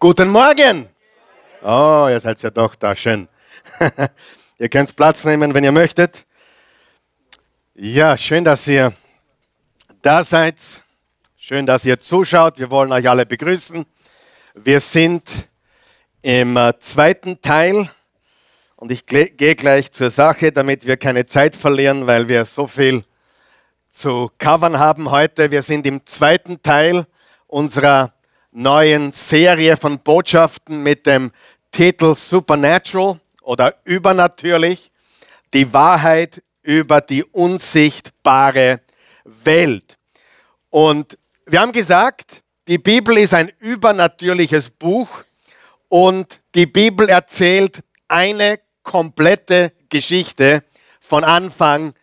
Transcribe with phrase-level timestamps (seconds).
[0.00, 0.88] Guten Morgen.
[1.60, 3.26] Oh, ihr seid ja doch da, schön.
[4.58, 6.24] ihr könnt Platz nehmen, wenn ihr möchtet.
[7.74, 8.92] Ja, schön, dass ihr
[10.00, 10.54] da seid.
[11.36, 12.60] Schön, dass ihr zuschaut.
[12.60, 13.84] Wir wollen euch alle begrüßen.
[14.54, 15.28] Wir sind
[16.22, 17.90] im äh, zweiten Teil
[18.76, 23.02] und ich gehe gleich zur Sache, damit wir keine Zeit verlieren, weil wir so viel
[23.90, 25.50] zu covern haben heute.
[25.50, 27.04] Wir sind im zweiten Teil
[27.48, 28.12] unserer
[28.50, 31.30] neuen Serie von Botschaften mit dem
[31.70, 34.90] Titel Supernatural oder Übernatürlich,
[35.52, 38.80] die Wahrheit über die unsichtbare
[39.24, 39.96] Welt.
[40.70, 45.08] Und wir haben gesagt, die Bibel ist ein übernatürliches Buch
[45.88, 50.64] und die Bibel erzählt eine komplette Geschichte
[51.00, 51.94] von Anfang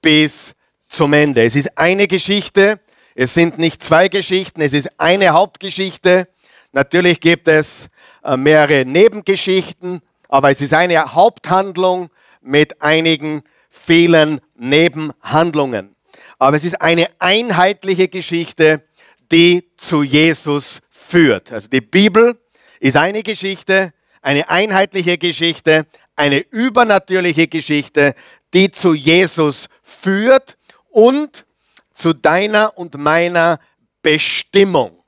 [0.00, 0.54] bis
[0.88, 1.44] zum Ende.
[1.44, 2.80] Es ist eine Geschichte,
[3.14, 6.28] es sind nicht zwei Geschichten, es ist eine Hauptgeschichte.
[6.72, 7.88] Natürlich gibt es
[8.24, 15.94] äh, mehrere Nebengeschichten, aber es ist eine Haupthandlung mit einigen vielen Nebenhandlungen.
[16.38, 18.82] Aber es ist eine einheitliche Geschichte,
[19.30, 21.52] die zu Jesus führt.
[21.52, 22.38] Also die Bibel
[22.80, 28.14] ist eine Geschichte, eine einheitliche Geschichte, eine übernatürliche Geschichte,
[28.52, 30.56] die zu Jesus führt
[30.90, 31.46] und
[31.94, 33.58] zu deiner und meiner
[34.02, 35.02] Bestimmung.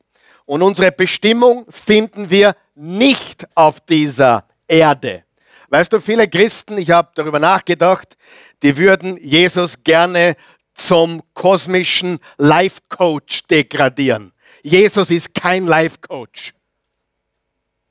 [0.44, 5.24] Und unsere Bestimmung finden wir nicht auf dieser Erde.
[5.68, 8.16] Weißt du, viele Christen, ich habe darüber nachgedacht,
[8.62, 10.36] die würden Jesus gerne
[10.74, 14.32] zum kosmischen Life Coach degradieren.
[14.62, 16.54] Jesus ist kein Life Coach.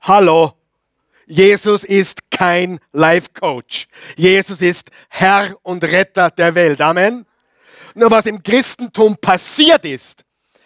[0.01, 0.53] Hallo,
[1.25, 3.87] Jesus ist kein Life Coach.
[4.15, 6.79] Jesus ist Herr und Retter der Welt.
[6.79, 7.25] Amen.
[7.95, 10.25] Nur was im Christentum passiert ist,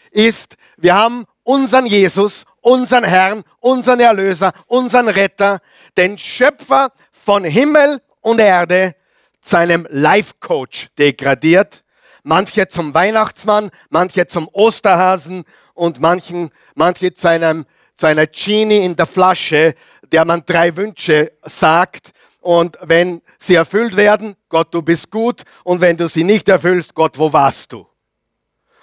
[0.10, 5.60] ist, wir haben unseren Jesus, unseren Herrn, unseren Erlöser, unseren Retter,
[5.96, 8.96] den Schöpfer von Himmel und Erde,
[9.42, 11.84] seinem Life Coach degradiert.
[12.24, 15.44] Manche zum Weihnachtsmann, manche zum Osterhasen
[15.76, 19.76] und manchen, manche zu, einem, zu einer Genie in der Flasche,
[20.12, 22.12] der man drei Wünsche sagt
[22.42, 25.44] und wenn sie erfüllt werden, Gott, du bist gut.
[25.64, 27.86] Und wenn du sie nicht erfüllst, Gott, wo warst du?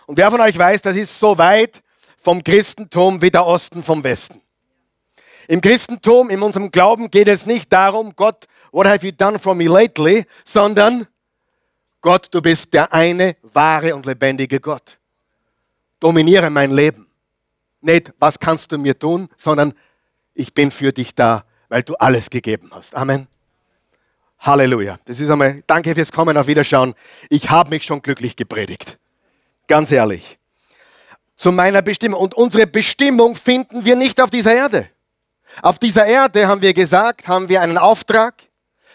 [0.07, 1.83] Und wer von euch weiß, das ist so weit
[2.19, 4.41] vom Christentum wie der Osten vom Westen.
[5.49, 9.55] Im Christentum, in unserem Glauben geht es nicht darum, Gott, what have you done for
[9.55, 11.07] me lately, sondern
[12.01, 14.99] Gott, du bist der eine wahre und lebendige Gott.
[16.01, 17.07] Dominiere mein Leben.
[17.81, 19.73] Nicht, was kannst du mir tun, sondern
[20.35, 22.95] ich bin für dich da, weil du alles gegeben hast.
[22.95, 23.29] Amen.
[24.39, 24.99] Halleluja.
[25.05, 26.95] Das ist einmal, danke fürs Kommen, auf Wiederschauen.
[27.29, 28.99] Ich habe mich schon glücklich gepredigt.
[29.67, 30.39] Ganz ehrlich.
[31.37, 32.21] Zu meiner Bestimmung.
[32.21, 34.89] Und unsere Bestimmung finden wir nicht auf dieser Erde.
[35.63, 38.35] Auf dieser Erde haben wir gesagt, haben wir einen Auftrag,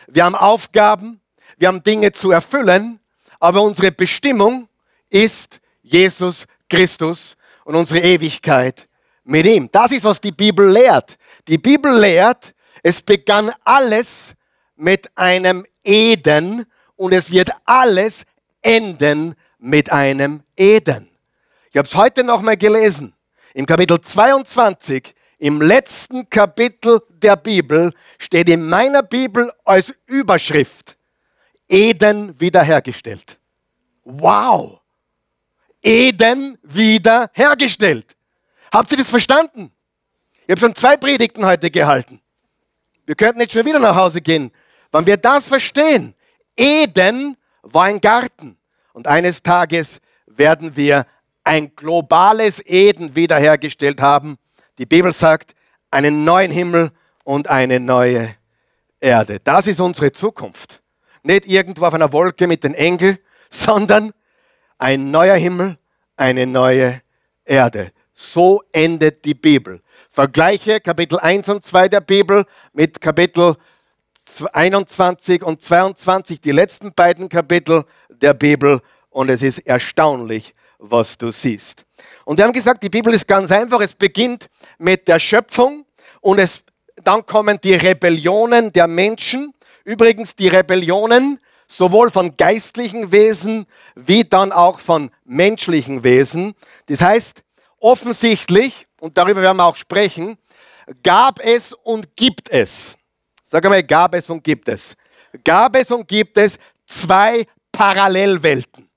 [0.07, 1.22] wir haben Aufgaben,
[1.57, 3.00] wir haben Dinge zu erfüllen,
[3.40, 4.68] aber unsere Bestimmung
[5.09, 7.35] ist Jesus Christus
[7.66, 8.88] und unsere Ewigkeit
[9.24, 9.69] mit ihm.
[9.72, 11.18] Das ist, was die Bibel lehrt.
[11.47, 12.53] Die Bibel lehrt,
[12.84, 14.34] es begann alles
[14.81, 16.66] mit einem Eden
[16.96, 18.24] und es wird alles
[18.64, 21.08] enden mit einem Eden.
[21.69, 23.14] Ich habe es heute nochmal gelesen.
[23.53, 30.98] Im Kapitel 22, im letzten Kapitel der Bibel, steht in meiner Bibel als Überschrift
[31.69, 33.38] Eden wiederhergestellt.
[34.03, 34.80] Wow!
[35.84, 38.16] Eden wiederhergestellt.
[38.74, 39.72] Habt ihr das verstanden?
[40.46, 42.19] Ich habe schon zwei Predigten heute gehalten.
[43.06, 44.52] Wir könnten jetzt schon wieder nach Hause gehen
[44.91, 46.13] wenn wir das verstehen,
[46.57, 48.57] Eden war ein Garten
[48.94, 51.06] und eines Tages werden wir
[51.44, 54.38] ein globales Eden wiederhergestellt haben.
[54.78, 55.56] Die Bibel sagt,
[55.90, 56.91] einen neuen Himmel
[57.24, 58.35] und eine neue
[59.00, 59.40] Erde.
[59.44, 60.81] Das ist unsere Zukunft.
[61.24, 63.18] Nicht irgendwo auf einer Wolke mit den Engeln,
[63.50, 64.12] sondern
[64.78, 65.78] ein neuer Himmel,
[66.16, 67.01] eine neue
[67.46, 67.91] Erde.
[68.13, 69.81] So endet die Bibel.
[70.09, 73.56] Vergleiche Kapitel 1 und 2 der Bibel mit Kapitel
[74.53, 81.31] 21 und 22, die letzten beiden Kapitel der Bibel, und es ist erstaunlich, was du
[81.31, 81.85] siehst.
[82.25, 83.81] Und wir haben gesagt, die Bibel ist ganz einfach.
[83.81, 85.85] Es beginnt mit der Schöpfung
[86.21, 86.63] und es,
[87.03, 89.53] dann kommen die Rebellionen der Menschen.
[89.83, 93.65] Übrigens die Rebellionen sowohl von geistlichen Wesen
[93.95, 96.53] wie dann auch von menschlichen Wesen.
[96.88, 97.44] Das heißt,
[97.79, 100.38] offensichtlich, und darüber werden wir auch sprechen,
[101.03, 102.95] gab es und gibt es
[103.51, 104.95] Sag einmal, gab es und gibt es.
[105.44, 108.89] Gab es und gibt es zwei Parallelwelten.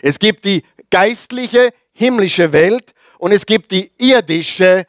[0.00, 4.86] Es gibt die geistliche, himmlische Welt und es gibt die irdische,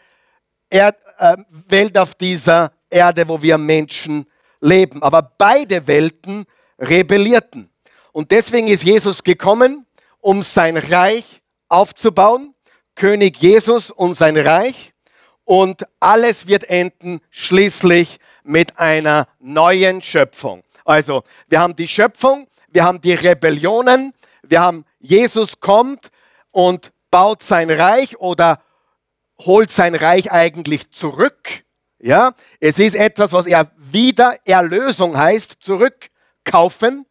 [0.69, 1.36] Erd, äh,
[1.68, 4.25] Welt auf dieser Erde, wo wir Menschen
[4.62, 5.04] leben.
[5.04, 6.46] Aber beide Welten
[6.80, 7.69] rebellierten.
[8.13, 9.86] Und deswegen ist Jesus gekommen,
[10.22, 12.56] um sein Reich aufzubauen.
[12.96, 14.94] König Jesus und sein Reich.
[15.44, 20.64] Und alles wird enden schließlich mit einer neuen Schöpfung.
[20.86, 26.10] Also, wir haben die Schöpfung, wir haben die Rebellionen, wir haben Jesus kommt
[26.52, 28.62] und baut sein Reich oder
[29.40, 31.64] holt sein Reich eigentlich zurück.
[32.00, 37.06] Ja, es ist etwas, was er wieder Erlösung heißt, zurückkaufen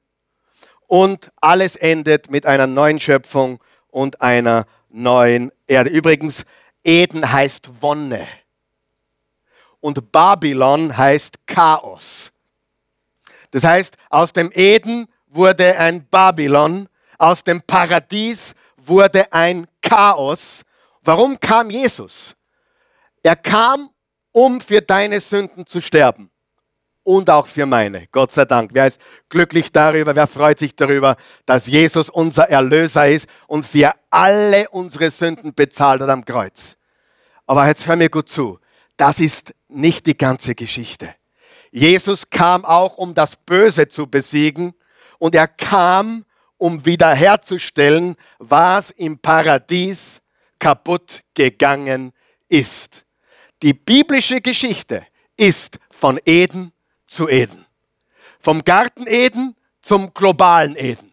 [0.88, 5.90] und alles endet mit einer neuen Schöpfung und einer neuen Erde.
[5.90, 6.44] Übrigens,
[6.82, 8.26] Eden heißt Wonne
[9.80, 12.30] und Babylon heißt Chaos.
[13.50, 16.88] Das heißt, aus dem Eden wurde ein Babylon,
[17.18, 20.62] aus dem Paradies wurde ein Chaos.
[21.02, 22.34] Warum kam Jesus?
[23.22, 23.90] Er kam,
[24.32, 26.30] um für deine Sünden zu sterben
[27.02, 28.06] und auch für meine.
[28.12, 28.70] Gott sei Dank.
[28.72, 30.14] Wer ist glücklich darüber?
[30.14, 36.02] Wer freut sich darüber, dass Jesus unser Erlöser ist und für alle unsere Sünden bezahlt
[36.02, 36.76] hat am Kreuz?
[37.46, 38.58] Aber jetzt hör mir gut zu.
[38.96, 41.14] Das ist nicht die ganze Geschichte.
[41.70, 44.74] Jesus kam auch, um das Böse zu besiegen
[45.18, 46.24] und er kam,
[46.58, 50.20] um wiederherzustellen, was im Paradies
[50.58, 52.12] kaputt gegangen
[52.48, 53.04] ist.
[53.62, 55.06] Die biblische Geschichte
[55.36, 56.72] ist von Eden
[57.06, 57.66] zu Eden.
[58.40, 61.12] Vom Garten Eden zum globalen Eden.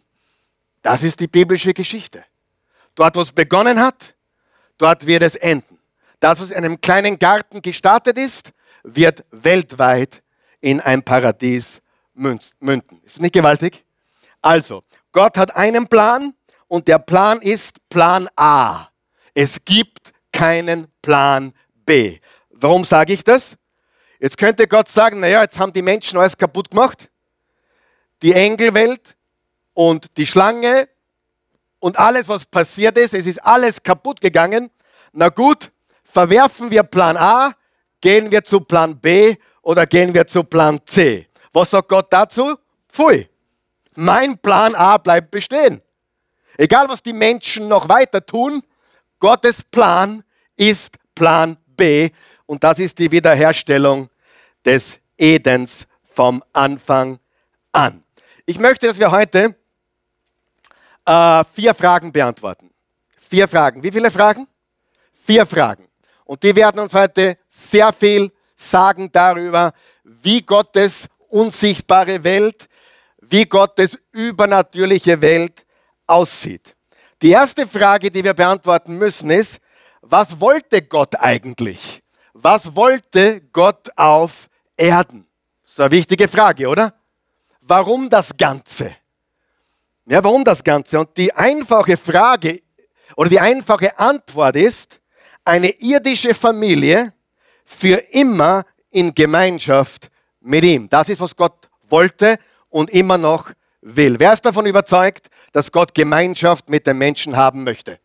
[0.81, 2.23] Das ist die biblische Geschichte.
[2.95, 4.15] Dort, wo es begonnen hat,
[4.77, 5.76] dort wird es enden.
[6.19, 8.51] Das, was in einem kleinen Garten gestartet ist,
[8.83, 10.23] wird weltweit
[10.61, 11.81] in ein Paradies
[12.13, 13.01] münden.
[13.03, 13.85] Ist nicht gewaltig?
[14.41, 16.33] Also, Gott hat einen Plan
[16.67, 18.87] und der Plan ist Plan A.
[19.33, 21.53] Es gibt keinen Plan
[21.85, 22.19] B.
[22.49, 23.55] Warum sage ich das?
[24.19, 27.09] Jetzt könnte Gott sagen, naja, jetzt haben die Menschen alles kaputt gemacht.
[28.23, 29.15] Die Engelwelt
[29.73, 30.89] und die Schlange
[31.79, 34.71] und alles, was passiert ist, es ist alles kaputt gegangen.
[35.11, 35.71] Na gut,
[36.11, 37.53] verwerfen wir Plan A,
[38.01, 41.27] gehen wir zu Plan B oder gehen wir zu Plan C?
[41.53, 42.55] Was sagt Gott dazu?
[42.89, 43.29] Pfui.
[43.95, 45.81] Mein Plan A bleibt bestehen.
[46.57, 48.63] Egal, was die Menschen noch weiter tun,
[49.19, 50.23] Gottes Plan
[50.55, 52.09] ist Plan B
[52.45, 54.09] und das ist die Wiederherstellung
[54.65, 57.19] des Edens vom Anfang
[57.71, 58.03] an.
[58.45, 59.55] Ich möchte, dass wir heute
[61.05, 62.71] äh, vier Fragen beantworten.
[63.19, 63.83] Vier Fragen.
[63.83, 64.47] Wie viele Fragen?
[65.13, 65.87] Vier Fragen.
[66.27, 69.71] Und die werden uns heute sehr viel sagen darüber,
[70.03, 72.67] wie Gottes unsichtbare Welt,
[73.21, 75.65] wie Gottes übernatürliche Welt
[76.05, 76.75] aussieht.
[77.21, 79.59] Die erste Frage, die wir beantworten müssen, ist,
[80.01, 82.03] was wollte Gott eigentlich?
[82.33, 85.25] Was wollte Gott auf Erden?
[85.63, 86.93] Das ist eine wichtige Frage, oder?
[87.61, 88.95] Warum das Ganze?
[90.05, 90.99] Ja, warum das Ganze?
[90.99, 92.61] Und die einfache Frage
[93.15, 94.96] oder die einfache Antwort ist,
[95.47, 97.13] eine irdische Familie
[97.63, 100.11] für immer in Gemeinschaft
[100.41, 100.89] mit ihm.
[100.89, 102.37] Das ist, was Gott wollte
[102.69, 103.51] und immer noch
[103.81, 104.19] will.
[104.19, 107.99] Wer ist davon überzeugt, dass Gott Gemeinschaft mit den Menschen haben möchte?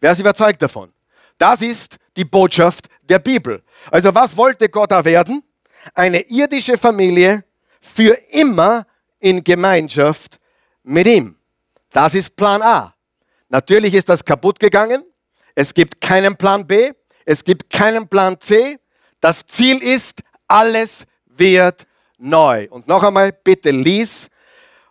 [0.00, 0.90] Wer ist überzeugt davon?
[1.36, 3.62] Das ist die Botschaft der Bibel.
[3.90, 5.42] Also was wollte Gott da werden?
[5.94, 7.44] Eine irdische Familie
[7.80, 8.86] für immer
[9.18, 10.38] in Gemeinschaft
[10.82, 11.36] mit ihm.
[11.90, 12.94] Das ist Plan A.
[13.50, 15.04] Natürlich ist das kaputt gegangen.
[15.54, 16.92] Es gibt keinen Plan B.
[17.24, 18.78] Es gibt keinen Plan C.
[19.20, 21.86] Das Ziel ist, alles wird
[22.18, 22.68] neu.
[22.70, 24.28] Und noch einmal, bitte lies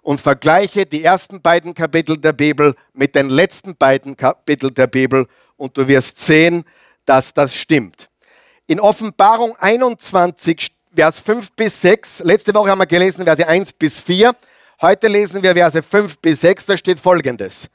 [0.01, 5.27] und vergleiche die ersten beiden Kapitel der Bibel mit den letzten beiden Kapiteln der Bibel
[5.57, 6.63] und du wirst sehen,
[7.05, 8.09] dass das stimmt.
[8.67, 13.99] In Offenbarung 21, Vers 5 bis 6, letzte Woche haben wir gelesen Verse 1 bis
[13.99, 14.33] 4,
[14.81, 17.67] heute lesen wir Verse 5 bis 6, da steht folgendes.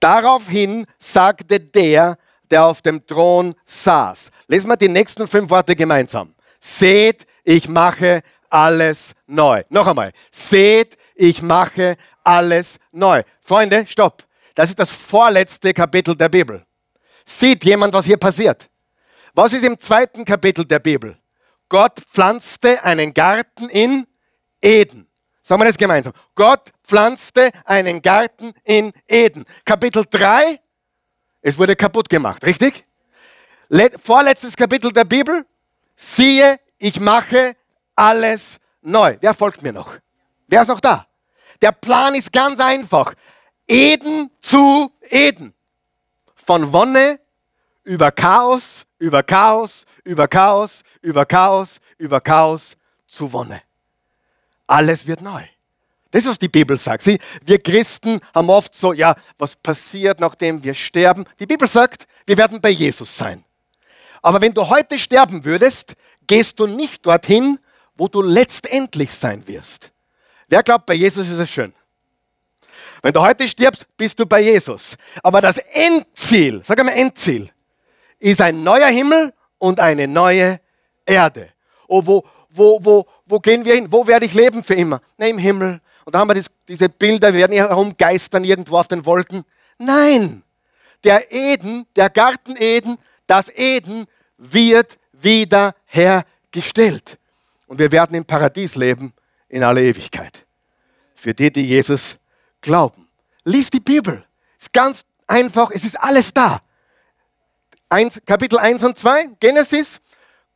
[0.00, 2.18] Daraufhin sagte der,
[2.50, 4.30] der auf dem Thron saß.
[4.46, 6.34] Lesen wir die nächsten fünf Worte gemeinsam.
[6.60, 9.62] Seht, ich mache alles neu.
[9.68, 10.12] Noch einmal.
[10.30, 13.22] Seht, ich mache alles neu.
[13.40, 14.24] Freunde, stopp.
[14.54, 16.64] Das ist das vorletzte Kapitel der Bibel.
[17.24, 18.68] Sieht jemand, was hier passiert?
[19.34, 21.16] Was ist im zweiten Kapitel der Bibel?
[21.68, 24.06] Gott pflanzte einen Garten in
[24.60, 25.06] Eden.
[25.42, 26.12] Sagen wir das gemeinsam.
[26.34, 29.44] Gott pflanzte einen Garten in Eden.
[29.64, 30.58] Kapitel 3,
[31.42, 32.84] es wurde kaputt gemacht, richtig?
[34.02, 35.46] Vorletztes Kapitel der Bibel.
[35.96, 37.54] Siehe, ich mache
[37.94, 39.16] alles neu.
[39.20, 39.96] Wer folgt mir noch?
[40.46, 41.06] Wer ist noch da?
[41.60, 43.14] Der Plan ist ganz einfach.
[43.66, 45.54] Eden zu Eden.
[46.34, 47.20] Von Wonne
[47.84, 52.76] über Chaos, über Chaos, über Chaos, über Chaos, über Chaos
[53.06, 53.62] zu Wonne.
[54.66, 55.42] Alles wird neu.
[56.10, 57.02] Das ist, was die Bibel sagt.
[57.02, 61.24] Sie, wir Christen haben oft so, ja, was passiert, nachdem wir sterben?
[61.38, 63.44] Die Bibel sagt, wir werden bei Jesus sein.
[64.22, 65.94] Aber wenn du heute sterben würdest,
[66.26, 67.58] gehst du nicht dorthin,
[67.96, 69.90] wo du letztendlich sein wirst.
[70.48, 71.74] Wer glaubt, bei Jesus ist es schön?
[73.02, 74.96] Wenn du heute stirbst, bist du bei Jesus.
[75.22, 77.50] Aber das Endziel, sag einmal Endziel,
[78.18, 80.60] ist ein neuer Himmel und eine neue
[81.04, 81.50] Erde.
[81.86, 83.90] Oh, wo, wo, wo, wo gehen wir hin?
[83.90, 85.00] Wo werde ich leben für immer?
[85.16, 85.80] Na, im Himmel.
[86.08, 89.44] Und da haben wir diese Bilder, wir werden herumgeistern irgendwo auf den Wolken.
[89.76, 90.42] Nein,
[91.04, 92.96] der Eden, der Garten Eden,
[93.26, 94.06] das Eden
[94.38, 97.18] wird wieder hergestellt.
[97.66, 99.12] Und wir werden im Paradies leben
[99.50, 100.46] in aller Ewigkeit.
[101.14, 102.16] Für die, die Jesus
[102.62, 103.06] glauben.
[103.44, 104.24] Lies die Bibel.
[104.58, 106.62] Ist ganz einfach, es ist alles da.
[107.90, 110.00] Eins, Kapitel 1 und 2, Genesis,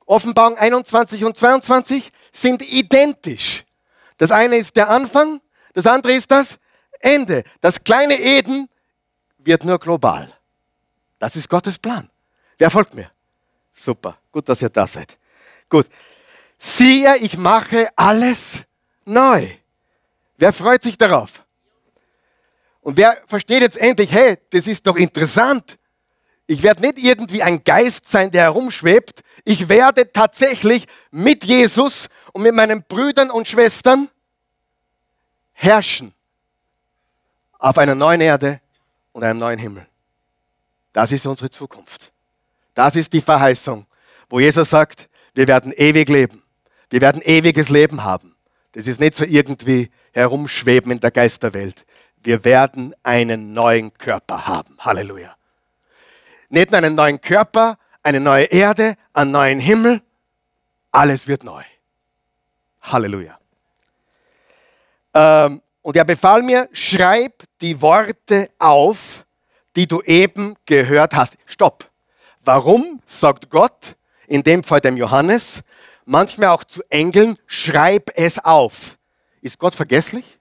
[0.06, 3.66] Offenbarung 21 und 22 sind identisch.
[4.16, 5.41] Das eine ist der Anfang,
[5.72, 6.58] das andere ist das
[7.00, 7.44] Ende.
[7.60, 8.68] Das kleine Eden
[9.38, 10.32] wird nur global.
[11.18, 12.08] Das ist Gottes Plan.
[12.58, 13.10] Wer folgt mir?
[13.74, 15.16] Super, gut, dass ihr da seid.
[15.68, 15.86] Gut.
[16.58, 18.38] Siehe, ich mache alles
[19.04, 19.48] neu.
[20.36, 21.44] Wer freut sich darauf?
[22.82, 25.78] Und wer versteht jetzt endlich, hey, das ist doch interessant.
[26.46, 29.22] Ich werde nicht irgendwie ein Geist sein, der herumschwebt.
[29.44, 34.08] Ich werde tatsächlich mit Jesus und mit meinen Brüdern und Schwestern
[35.62, 36.12] herrschen
[37.58, 38.60] auf einer neuen Erde
[39.12, 39.86] und einem neuen Himmel.
[40.92, 42.12] Das ist unsere Zukunft.
[42.74, 43.86] Das ist die Verheißung,
[44.28, 46.42] wo Jesus sagt, wir werden ewig leben.
[46.90, 48.34] Wir werden ewiges Leben haben.
[48.72, 51.86] Das ist nicht so irgendwie herumschweben in der Geisterwelt.
[52.22, 54.76] Wir werden einen neuen Körper haben.
[54.78, 55.36] Halleluja.
[56.48, 60.02] Nicht nur einen neuen Körper, eine neue Erde, einen neuen Himmel.
[60.90, 61.62] Alles wird neu.
[62.82, 63.38] Halleluja.
[65.14, 69.26] Ähm, und er befahl mir, schreib die Worte auf,
[69.74, 71.36] die du eben gehört hast.
[71.46, 71.90] Stopp.
[72.44, 75.62] Warum sagt Gott, in dem Fall dem Johannes,
[76.04, 78.98] manchmal auch zu Engeln, schreib es auf?
[79.40, 80.38] Ist Gott vergesslich?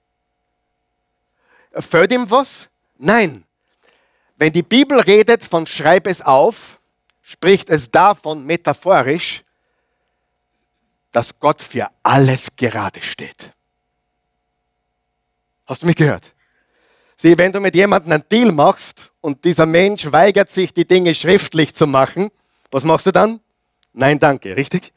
[1.72, 2.68] Fällt ihm was?
[2.98, 3.44] Nein.
[4.36, 6.80] Wenn die Bibel redet von schreib es auf,
[7.22, 9.42] spricht es davon metaphorisch,
[11.12, 13.52] dass Gott für alles gerade steht.
[15.66, 16.32] Hast du mich gehört?
[17.16, 21.14] Sieh, wenn du mit jemandem einen Deal machst und dieser Mensch weigert sich, die Dinge
[21.14, 22.30] schriftlich zu machen,
[22.70, 23.40] was machst du dann?
[23.92, 24.92] Nein, danke, richtig?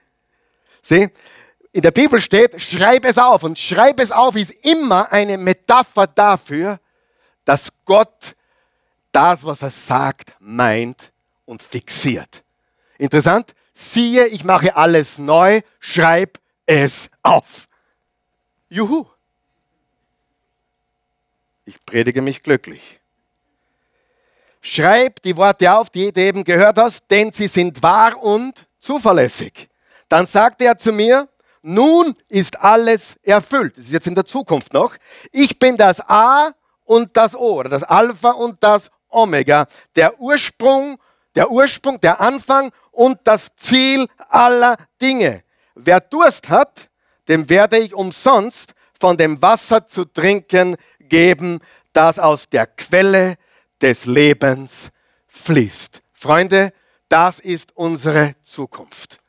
[0.81, 1.09] Sieh,
[1.71, 3.43] in der Bibel steht, schreib es auf.
[3.43, 6.79] Und schreib es auf ist immer eine Metapher dafür,
[7.43, 8.35] dass Gott
[9.11, 11.11] das, was er sagt, meint
[11.45, 12.43] und fixiert.
[12.97, 13.53] Interessant?
[13.73, 17.67] Siehe, ich mache alles neu, schreib es auf.
[18.69, 19.05] Juhu.
[21.65, 22.99] Ich predige mich glücklich.
[24.61, 29.67] Schreib die Worte auf, die du eben gehört hast, denn sie sind wahr und zuverlässig.
[30.07, 31.27] Dann sagte er zu mir,
[31.63, 33.77] nun ist alles erfüllt.
[33.77, 34.95] Das ist jetzt in der Zukunft noch.
[35.31, 36.51] Ich bin das A
[36.83, 40.99] und das O, oder das Alpha und das Omega, der Ursprung,
[41.33, 45.43] der Ursprung, der Anfang und das Ziel aller Dinge.
[45.73, 46.89] Wer Durst hat,
[47.27, 50.77] dem werde ich umsonst von dem Wasser zu trinken
[51.09, 51.59] geben,
[51.93, 53.37] das aus der Quelle
[53.81, 54.89] des Lebens
[55.27, 56.01] fließt.
[56.13, 56.73] Freunde,
[57.09, 59.19] das ist unsere Zukunft.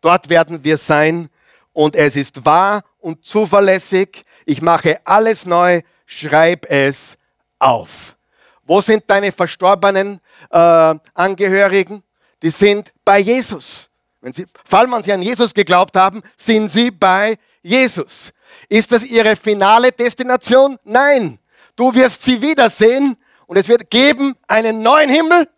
[0.00, 1.28] Dort werden wir sein
[1.72, 4.24] und es ist wahr und zuverlässig.
[4.44, 7.16] Ich mache alles neu, schreib es
[7.58, 8.16] auf.
[8.64, 10.20] Wo sind deine verstorbenen
[10.50, 12.02] äh, Angehörigen?
[12.42, 13.88] Die sind bei Jesus.
[14.20, 18.32] Wenn sie, falls man sie an Jesus geglaubt haben, sind sie bei Jesus.
[18.68, 20.78] Ist das ihre finale Destination?
[20.84, 21.38] Nein.
[21.76, 25.48] Du wirst sie wiedersehen und es wird geben einen neuen Himmel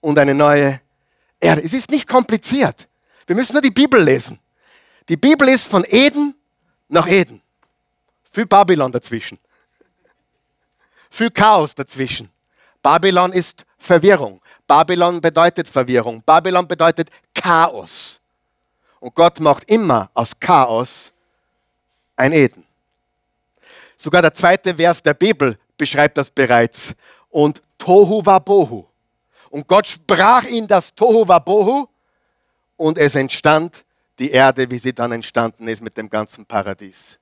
[0.00, 0.80] und eine neue
[1.40, 1.62] Erde.
[1.62, 2.86] Es ist nicht kompliziert.
[3.26, 4.38] Wir müssen nur die Bibel lesen.
[5.08, 6.34] Die Bibel ist von Eden
[6.88, 7.42] nach Eden.
[8.30, 9.38] Viel Babylon dazwischen.
[11.10, 12.28] Viel Chaos dazwischen.
[12.82, 14.40] Babylon ist Verwirrung.
[14.66, 16.22] Babylon bedeutet Verwirrung.
[16.24, 18.20] Babylon bedeutet Chaos.
[19.00, 21.12] Und Gott macht immer aus Chaos
[22.18, 22.64] ein Eden.
[23.96, 26.94] Sogar der zweite Vers der Bibel beschreibt das bereits.
[27.30, 28.86] Und Tohu Wabohu.
[29.50, 31.86] Und Gott sprach in das Tohu Wabohu
[32.76, 33.84] und es entstand
[34.18, 37.18] die Erde, wie sie dann entstanden ist mit dem ganzen Paradies.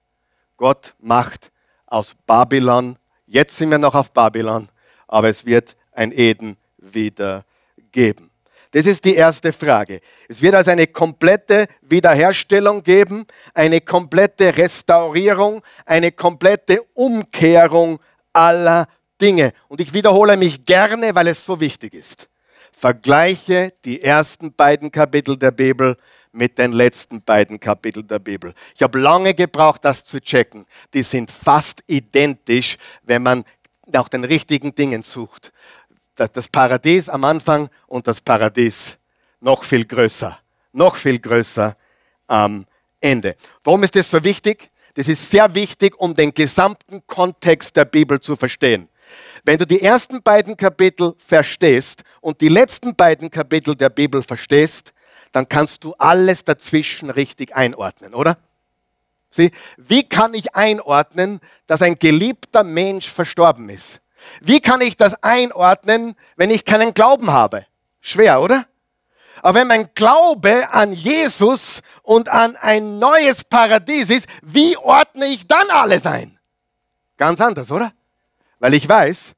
[0.57, 1.50] Gott macht
[1.87, 4.69] aus Babylon, jetzt sind wir noch auf Babylon,
[5.07, 7.45] aber es wird ein Eden wieder
[7.93, 8.31] geben.
[8.76, 10.02] Das ist die erste Frage.
[10.28, 17.99] Es wird also eine komplette Wiederherstellung geben, eine komplette Restaurierung, eine komplette Umkehrung
[18.35, 18.87] aller
[19.18, 19.54] Dinge.
[19.68, 22.28] Und ich wiederhole mich gerne, weil es so wichtig ist.
[22.71, 25.97] Vergleiche die ersten beiden Kapitel der Bibel
[26.33, 28.52] mit den letzten beiden Kapiteln der Bibel.
[28.75, 30.66] Ich habe lange gebraucht, das zu checken.
[30.92, 33.45] Die sind fast identisch, wenn man
[33.87, 35.52] nach den richtigen Dingen sucht.
[36.16, 38.96] Das Paradies am Anfang und das Paradies
[39.40, 40.38] noch viel größer,
[40.73, 41.76] noch viel größer
[42.26, 42.66] am
[43.00, 43.37] Ende.
[43.62, 44.70] Warum ist das so wichtig?
[44.94, 48.88] Das ist sehr wichtig, um den gesamten Kontext der Bibel zu verstehen.
[49.44, 54.94] Wenn du die ersten beiden Kapitel verstehst und die letzten beiden Kapitel der Bibel verstehst,
[55.32, 58.38] dann kannst du alles dazwischen richtig einordnen, oder?
[59.30, 64.00] Sieh, wie kann ich einordnen, dass ein geliebter Mensch verstorben ist?
[64.40, 67.66] Wie kann ich das einordnen, wenn ich keinen Glauben habe?
[68.00, 68.66] Schwer, oder?
[69.42, 75.47] Aber wenn mein Glaube an Jesus und an ein neues Paradies ist, wie ordne ich
[75.47, 76.38] dann alles ein?
[77.16, 77.92] Ganz anders, oder?
[78.59, 79.35] Weil ich weiß,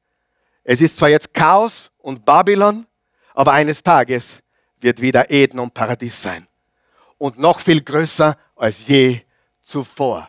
[0.65, 2.87] es ist zwar jetzt Chaos und Babylon,
[3.35, 4.43] aber eines Tages
[4.81, 6.47] wird wieder Eden und Paradies sein.
[7.19, 9.21] Und noch viel größer als je
[9.63, 10.29] zuvor.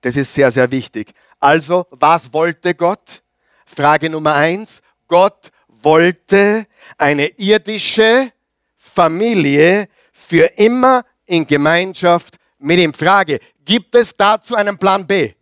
[0.00, 1.12] Das ist sehr, sehr wichtig.
[1.40, 3.22] Also, was wollte Gott?
[3.66, 4.80] Frage Nummer eins.
[5.08, 8.32] Gott wollte eine irdische
[8.76, 12.94] Familie für immer in Gemeinschaft mit ihm.
[12.94, 15.34] Frage, gibt es dazu einen Plan B?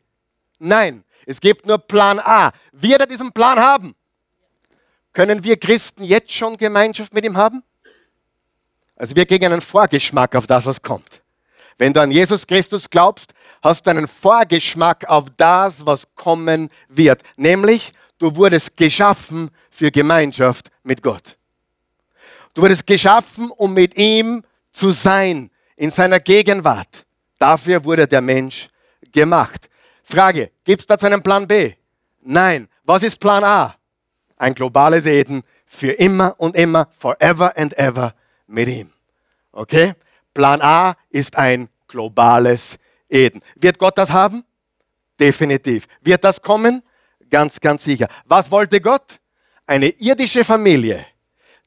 [0.59, 2.52] Nein, es gibt nur Plan A.
[2.73, 3.95] Wird er diesen Plan haben?
[5.12, 7.62] Können wir Christen jetzt schon Gemeinschaft mit ihm haben?
[8.97, 11.23] Also wir kriegen einen Vorgeschmack auf das, was kommt.
[11.78, 17.23] Wenn du an Jesus Christus glaubst, hast du einen Vorgeschmack auf das, was kommen wird.
[17.37, 17.93] Nämlich,
[18.25, 21.37] du wurdest geschaffen für Gemeinschaft mit Gott.
[22.54, 27.04] Du wurdest geschaffen, um mit ihm zu sein, in seiner Gegenwart.
[27.38, 28.69] Dafür wurde der Mensch
[29.12, 29.69] gemacht.
[30.02, 31.75] Frage, gibt es dazu einen Plan B?
[32.23, 32.69] Nein.
[32.84, 33.75] Was ist Plan A?
[34.39, 38.15] Ein globales Eden für immer und immer, forever and ever
[38.47, 38.91] mit ihm.
[39.52, 39.95] Okay?
[40.32, 42.78] Plan A ist ein globales
[43.10, 43.43] Eden.
[43.56, 44.45] Wird Gott das haben?
[45.21, 45.87] Definitiv.
[46.00, 46.82] Wird das kommen?
[47.30, 48.08] Ganz, ganz sicher.
[48.25, 49.21] Was wollte Gott?
[49.67, 51.06] Eine irdische Familie,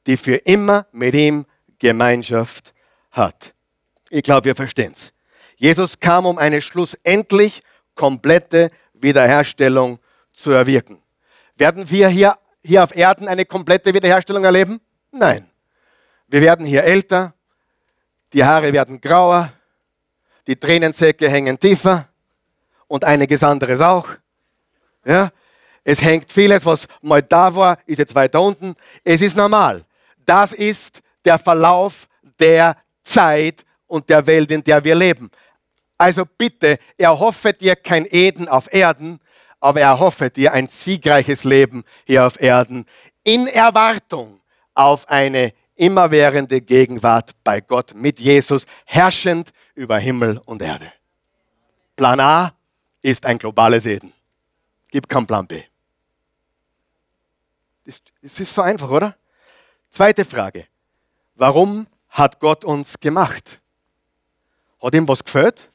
[0.06, 1.46] die für immer mit ihm
[1.78, 2.72] Gemeinschaft
[3.10, 3.54] hat.
[4.10, 5.12] Ich glaube, wir verstehen es.
[5.56, 7.62] Jesus kam, um eine schlussendlich
[7.94, 9.98] komplette Wiederherstellung
[10.32, 11.02] zu erwirken.
[11.56, 14.80] Werden wir hier, hier auf Erden eine komplette Wiederherstellung erleben?
[15.10, 15.50] Nein.
[16.28, 17.34] Wir werden hier älter,
[18.32, 19.52] die Haare werden grauer,
[20.46, 22.08] die Tränensäcke hängen tiefer
[22.86, 24.08] und einiges anderes auch.
[25.04, 25.32] Ja?
[25.90, 28.74] Es hängt vieles, was mal da war, ist jetzt weiter unten.
[29.04, 29.86] Es ist normal.
[30.26, 35.30] Das ist der Verlauf der Zeit und der Welt, in der wir leben.
[35.96, 39.18] Also bitte, erhoffe dir kein Eden auf Erden,
[39.60, 42.84] aber erhoffe dir ein siegreiches Leben hier auf Erden
[43.24, 44.40] in Erwartung
[44.74, 50.92] auf eine immerwährende Gegenwart bei Gott mit Jesus, herrschend über Himmel und Erde.
[51.96, 52.52] Plan A
[53.00, 54.12] ist ein globales Eden.
[54.90, 55.62] Gibt keinen Plan B.
[58.22, 59.16] Es ist so einfach, oder?
[59.90, 60.66] Zweite Frage.
[61.34, 63.60] Warum hat Gott uns gemacht?
[64.82, 65.70] Hat ihm was gefällt?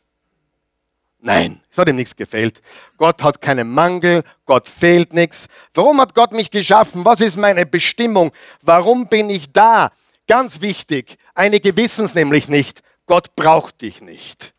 [1.19, 2.62] Nein, es hat ihm nichts gefehlt.
[2.97, 5.47] Gott hat keinen Mangel, Gott fehlt nichts.
[5.73, 7.06] Warum hat Gott mich geschaffen?
[7.06, 8.34] Was ist meine Bestimmung?
[8.62, 9.91] Warum bin ich da?
[10.28, 12.82] Ganz wichtig, einige wissen es nämlich nicht.
[13.06, 14.54] Gott braucht dich nicht.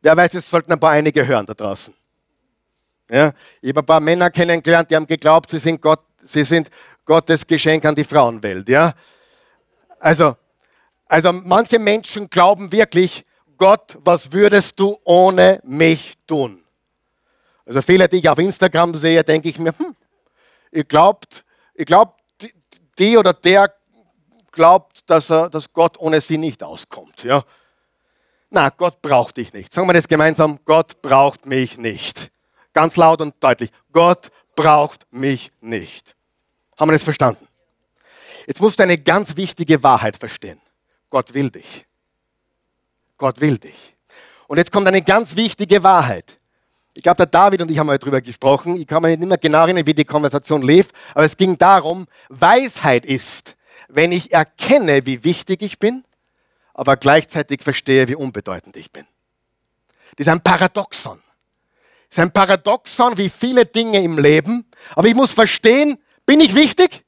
[0.00, 1.94] Wer weiß, es sollten ein paar einige hören da draußen.
[3.12, 6.70] Ja, ich habe ein paar Männer kennengelernt, die haben geglaubt, sie sind, Gott, sie sind
[7.04, 8.66] Gottes Geschenk an die Frauenwelt.
[8.70, 8.94] Ja?
[10.00, 10.34] Also,
[11.04, 13.22] also manche Menschen glauben wirklich,
[13.58, 16.64] Gott, was würdest du ohne mich tun?
[17.66, 19.94] Also viele, die ich auf Instagram sehe, denke ich mir, hm,
[20.70, 21.44] ihr glaubt,
[21.74, 22.18] ihr glaubt,
[22.98, 23.74] die oder der
[24.52, 27.24] glaubt, dass, er, dass Gott ohne sie nicht auskommt.
[27.24, 27.44] Ja?
[28.48, 29.70] Na, Gott braucht dich nicht.
[29.70, 32.32] Sagen wir das gemeinsam, Gott braucht mich nicht.
[32.72, 36.16] Ganz laut und deutlich, Gott braucht mich nicht.
[36.78, 37.46] Haben wir das verstanden?
[38.46, 40.60] Jetzt musst du eine ganz wichtige Wahrheit verstehen.
[41.10, 41.86] Gott will dich.
[43.18, 43.94] Gott will dich.
[44.48, 46.38] Und jetzt kommt eine ganz wichtige Wahrheit.
[46.94, 48.76] Ich glaube, der David und ich haben mal darüber gesprochen.
[48.76, 52.06] Ich kann mir nicht mehr genau erinnern, wie die Konversation lief, aber es ging darum,
[52.28, 53.56] Weisheit ist,
[53.88, 56.04] wenn ich erkenne, wie wichtig ich bin,
[56.74, 59.06] aber gleichzeitig verstehe, wie unbedeutend ich bin.
[60.16, 61.20] Das ist ein Paradoxon.
[62.12, 64.66] Das ist ein Paradoxon wie viele Dinge im Leben.
[64.94, 65.96] Aber ich muss verstehen,
[66.26, 67.06] bin ich wichtig?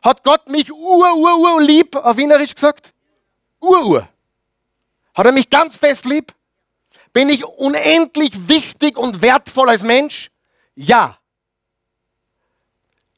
[0.00, 2.94] Hat Gott mich ur, ur, ur lieb, auf Wienerisch gesagt?
[3.60, 4.08] Ur, ur.
[5.12, 6.32] Hat er mich ganz fest lieb?
[7.12, 10.30] Bin ich unendlich wichtig und wertvoll als Mensch?
[10.74, 11.18] Ja.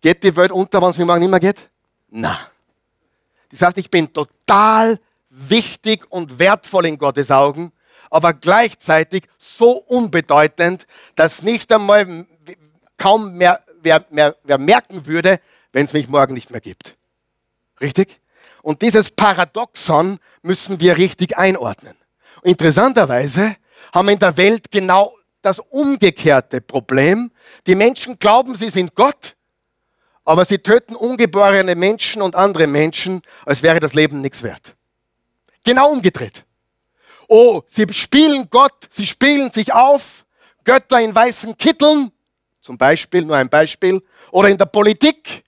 [0.01, 1.71] Geht die Welt unter, wenn es mir morgen nicht mehr geht?
[2.09, 2.41] Na.
[3.53, 4.99] Das heißt, ich bin total
[5.31, 7.73] wichtig und wertvoll in Gottes Augen,
[8.11, 12.27] aber gleichzeitig so unbedeutend, dass nicht einmal
[12.97, 15.41] kaum mehr wer, mehr, wer merken würde,
[15.73, 16.97] wenn es mich morgen nicht mehr gibt.
[17.81, 18.21] Richtig?
[18.63, 21.95] Und dieses Paradoxon müssen wir richtig einordnen.
[22.43, 23.57] Interessanterweise
[23.95, 27.31] haben wir in der Welt genau das umgekehrte Problem.
[27.67, 29.37] Die Menschen glauben, sie sind Gott,
[30.25, 34.75] aber sie töten ungeborene Menschen und andere Menschen, als wäre das Leben nichts wert.
[35.65, 36.45] Genau umgedreht.
[37.29, 40.25] Oh, sie spielen Gott, sie spielen sich auf,
[40.65, 42.11] Götter in weißen Kitteln,
[42.61, 45.45] zum Beispiel, nur ein Beispiel, oder in der Politik.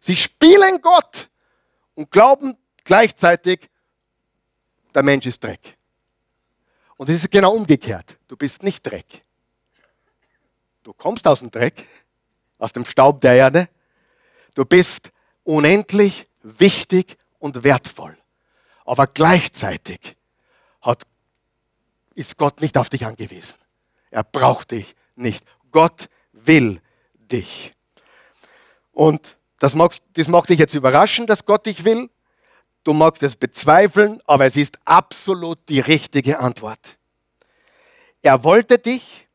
[0.00, 1.28] Sie spielen Gott
[1.94, 3.68] und glauben gleichzeitig,
[4.94, 5.76] der Mensch ist Dreck.
[6.96, 8.18] Und es ist genau umgekehrt.
[8.28, 9.24] Du bist nicht Dreck.
[10.82, 11.86] Du kommst aus dem Dreck,
[12.58, 13.68] aus dem Staub der Erde.
[14.54, 15.10] Du bist
[15.42, 18.16] unendlich wichtig und wertvoll.
[18.84, 20.15] Aber gleichzeitig
[22.16, 23.54] ist Gott nicht auf dich angewiesen.
[24.10, 25.44] Er braucht dich nicht.
[25.70, 26.80] Gott will
[27.14, 27.72] dich.
[28.92, 32.10] Und das, magst, das mag dich jetzt überraschen, dass Gott dich will.
[32.82, 36.96] Du magst es bezweifeln, aber es ist absolut die richtige Antwort.
[38.22, 39.26] Er wollte dich,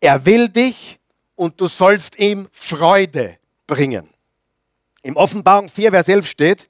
[0.00, 0.98] er will dich
[1.34, 4.08] und du sollst ihm Freude bringen.
[5.02, 6.68] Im Offenbarung 4, Vers 11 steht,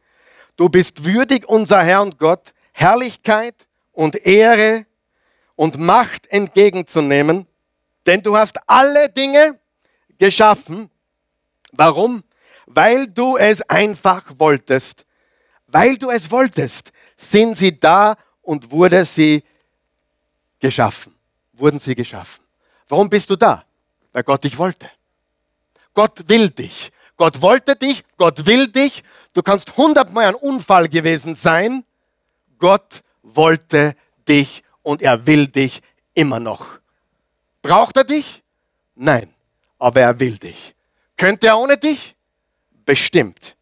[0.56, 4.86] du bist würdig, unser Herr und Gott, Herrlichkeit und Ehre
[5.60, 7.46] und Macht entgegenzunehmen,
[8.06, 9.60] denn du hast alle Dinge
[10.16, 10.88] geschaffen.
[11.72, 12.24] Warum?
[12.64, 15.04] Weil du es einfach wolltest.
[15.66, 19.44] Weil du es wolltest, sind sie da und wurde sie
[20.60, 21.14] geschaffen.
[21.52, 22.42] Wurden sie geschaffen.
[22.88, 23.66] Warum bist du da?
[24.14, 24.88] Weil Gott dich wollte.
[25.92, 26.90] Gott will dich.
[27.18, 29.04] Gott wollte dich, Gott will dich.
[29.34, 31.84] Du kannst hundertmal ein Unfall gewesen sein.
[32.58, 33.94] Gott wollte
[34.26, 35.80] dich und er will dich
[36.14, 36.78] immer noch.
[37.62, 38.42] Braucht er dich?
[38.94, 39.32] Nein
[39.80, 40.76] aber er will dich.
[41.16, 42.14] Könnte er ohne dich?
[42.84, 43.56] Bestimmt.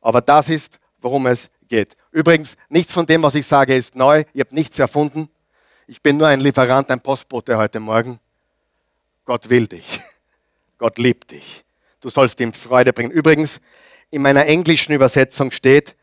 [0.00, 1.96] Aber das ist, worum es geht.
[2.10, 4.24] Übrigens, nichts von dem, was ich sage, ist neu.
[4.32, 5.28] Ihr habt nichts erfunden.
[5.86, 8.18] Ich bin nur ein Lieferant, ein Postbote heute Morgen.
[9.24, 10.00] Gott will dich.
[10.78, 11.64] Gott liebt dich.
[12.00, 13.10] Du sollst ihm Freude bringen.
[13.10, 13.60] Übrigens,
[14.10, 15.96] in meiner englischen Übersetzung steht,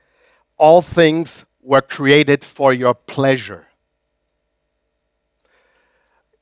[0.57, 3.65] All things were created for your pleasure.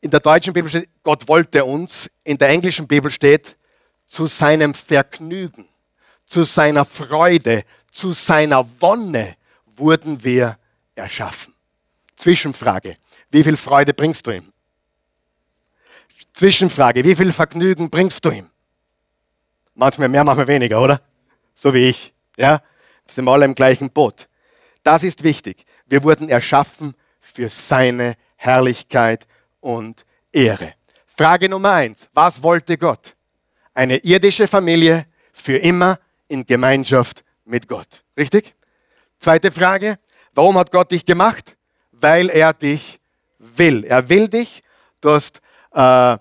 [0.01, 2.09] In der deutschen Bibel steht, Gott wollte uns.
[2.23, 3.55] In der englischen Bibel steht,
[4.07, 5.67] zu seinem Vergnügen,
[6.25, 9.37] zu seiner Freude, zu seiner Wonne
[9.75, 10.57] wurden wir
[10.95, 11.53] erschaffen.
[12.17, 12.97] Zwischenfrage,
[13.29, 14.51] wie viel Freude bringst du ihm?
[16.33, 18.49] Zwischenfrage, wie viel Vergnügen bringst du ihm?
[19.75, 21.01] Manchmal mehr, manchmal weniger, oder?
[21.55, 22.13] So wie ich.
[22.37, 22.61] Ja?
[23.05, 24.27] Wir sind alle im gleichen Boot.
[24.83, 25.65] Das ist wichtig.
[25.85, 29.27] Wir wurden erschaffen für seine Herrlichkeit
[29.61, 30.73] und Ehre.
[31.05, 32.09] Frage Nummer eins.
[32.13, 33.15] Was wollte Gott?
[33.73, 38.03] Eine irdische Familie für immer in Gemeinschaft mit Gott.
[38.17, 38.53] Richtig?
[39.19, 39.97] Zweite Frage.
[40.33, 41.55] Warum hat Gott dich gemacht?
[41.91, 42.99] Weil er dich
[43.37, 43.83] will.
[43.83, 44.63] Er will dich.
[44.99, 45.37] Du hast,
[45.71, 46.17] äh,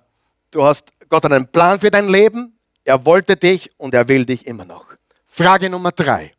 [0.50, 2.58] du hast Gott einen Plan für dein Leben.
[2.84, 4.86] Er wollte dich und er will dich immer noch.
[5.26, 6.32] Frage Nummer drei.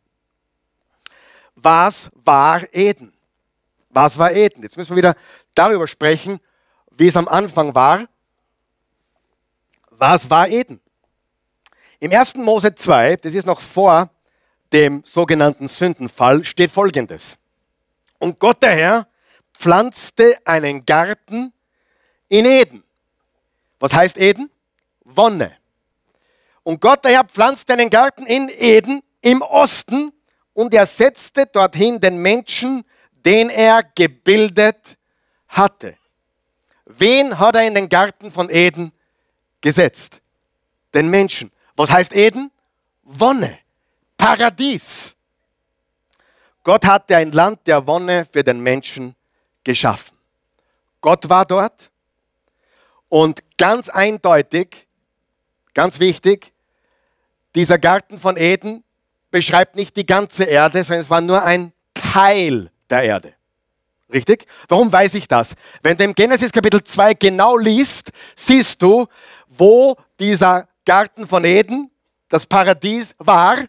[1.55, 3.13] Was war Eden?
[3.89, 4.63] Was war Eden?
[4.63, 5.15] Jetzt müssen wir wieder
[5.53, 6.39] darüber sprechen,
[6.97, 8.07] wie es am Anfang war.
[9.89, 10.79] Was war Eden?
[11.99, 12.35] Im 1.
[12.35, 14.09] Mose 2, das ist noch vor
[14.73, 17.37] dem sogenannten Sündenfall, steht folgendes.
[18.19, 19.07] Und Gott der Herr
[19.53, 21.53] pflanzte einen Garten
[22.29, 22.83] in Eden.
[23.79, 24.49] Was heißt Eden?
[25.03, 25.57] Wonne.
[26.63, 30.11] Und Gott der Herr pflanzte einen Garten in Eden im Osten
[30.53, 32.83] und er setzte dorthin den Menschen,
[33.25, 34.97] den er gebildet
[35.47, 35.95] hatte.
[36.97, 38.91] Wen hat er in den Garten von Eden
[39.61, 40.21] gesetzt?
[40.93, 41.51] Den Menschen.
[41.75, 42.51] Was heißt Eden?
[43.03, 43.57] Wonne,
[44.17, 45.15] Paradies.
[46.63, 49.15] Gott hatte ein Land der Wonne für den Menschen
[49.63, 50.17] geschaffen.
[51.01, 51.89] Gott war dort
[53.09, 54.87] und ganz eindeutig,
[55.73, 56.53] ganz wichtig,
[57.55, 58.83] dieser Garten von Eden
[59.31, 63.33] beschreibt nicht die ganze Erde, sondern es war nur ein Teil der Erde.
[64.11, 64.45] Richtig?
[64.67, 65.53] Warum weiß ich das?
[65.81, 69.07] Wenn du im Genesis Kapitel 2 genau liest, siehst du,
[69.47, 71.89] wo dieser Garten von Eden,
[72.29, 73.65] das Paradies war.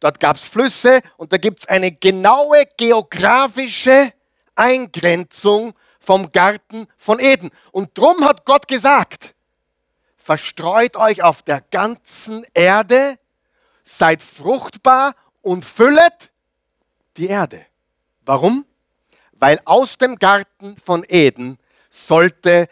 [0.00, 4.12] dort gab es Flüsse und da gibt es eine genaue geografische
[4.54, 7.50] Eingrenzung vom Garten von Eden.
[7.72, 9.34] Und drum hat Gott gesagt,
[10.16, 13.18] verstreut euch auf der ganzen Erde,
[13.84, 16.30] seid fruchtbar und füllet
[17.16, 17.64] die Erde.
[18.24, 18.66] Warum?
[19.38, 21.58] Weil aus dem Garten von Eden
[21.90, 22.68] sollte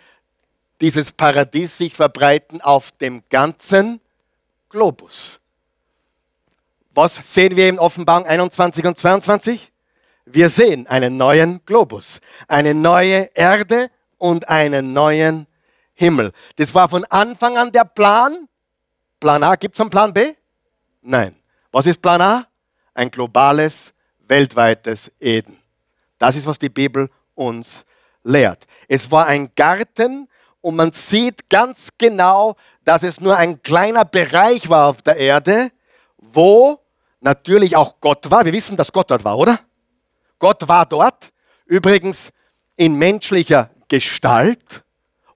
[0.80, 4.00] dieses Paradies sich verbreiten auf dem ganzen
[4.68, 5.40] Globus.
[6.94, 9.72] Was sehen wir in Offenbarung 21 und 22?
[10.26, 15.46] Wir sehen einen neuen Globus, eine neue Erde und einen neuen
[15.94, 16.32] Himmel.
[16.56, 18.48] Das war von Anfang an der Plan.
[19.20, 20.34] Plan A, gibt es einen Plan B?
[21.02, 21.36] Nein.
[21.72, 22.46] Was ist Plan A?
[22.94, 25.63] Ein globales, weltweites Eden.
[26.24, 27.84] Das ist, was die Bibel uns
[28.22, 28.66] lehrt.
[28.88, 30.26] Es war ein Garten
[30.62, 35.70] und man sieht ganz genau, dass es nur ein kleiner Bereich war auf der Erde,
[36.16, 36.80] wo
[37.20, 38.46] natürlich auch Gott war.
[38.46, 39.60] Wir wissen, dass Gott dort war, oder?
[40.38, 41.30] Gott war dort,
[41.66, 42.30] übrigens
[42.76, 44.82] in menschlicher Gestalt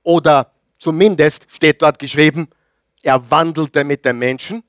[0.02, 2.48] oder zumindest steht dort geschrieben,
[3.02, 4.64] er wandelte mit den Menschen.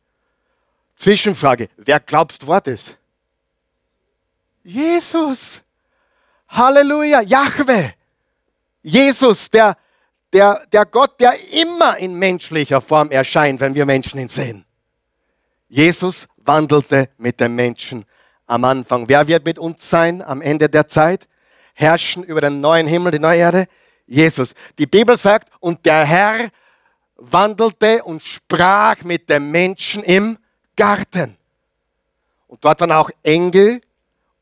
[0.98, 2.98] Zwischenfrage, wer glaubst war das?
[4.66, 5.64] Jesus.
[6.50, 7.94] Halleluja, Jahwe.
[8.82, 9.78] Jesus, der,
[10.34, 14.66] der, der Gott, der immer in menschlicher Form erscheint, wenn wir Menschen ihn sehen.
[15.68, 18.06] Jesus wandelte mit den Menschen
[18.48, 19.08] am Anfang.
[19.08, 21.28] Wer wird mit uns sein am Ende der Zeit?
[21.74, 23.68] Herrschen über den neuen Himmel, die neue Erde?
[24.08, 24.54] Jesus.
[24.78, 26.50] Die Bibel sagt, und der Herr
[27.16, 30.38] wandelte und sprach mit den Menschen im
[30.76, 31.38] Garten.
[32.48, 33.82] Und dort waren auch Engel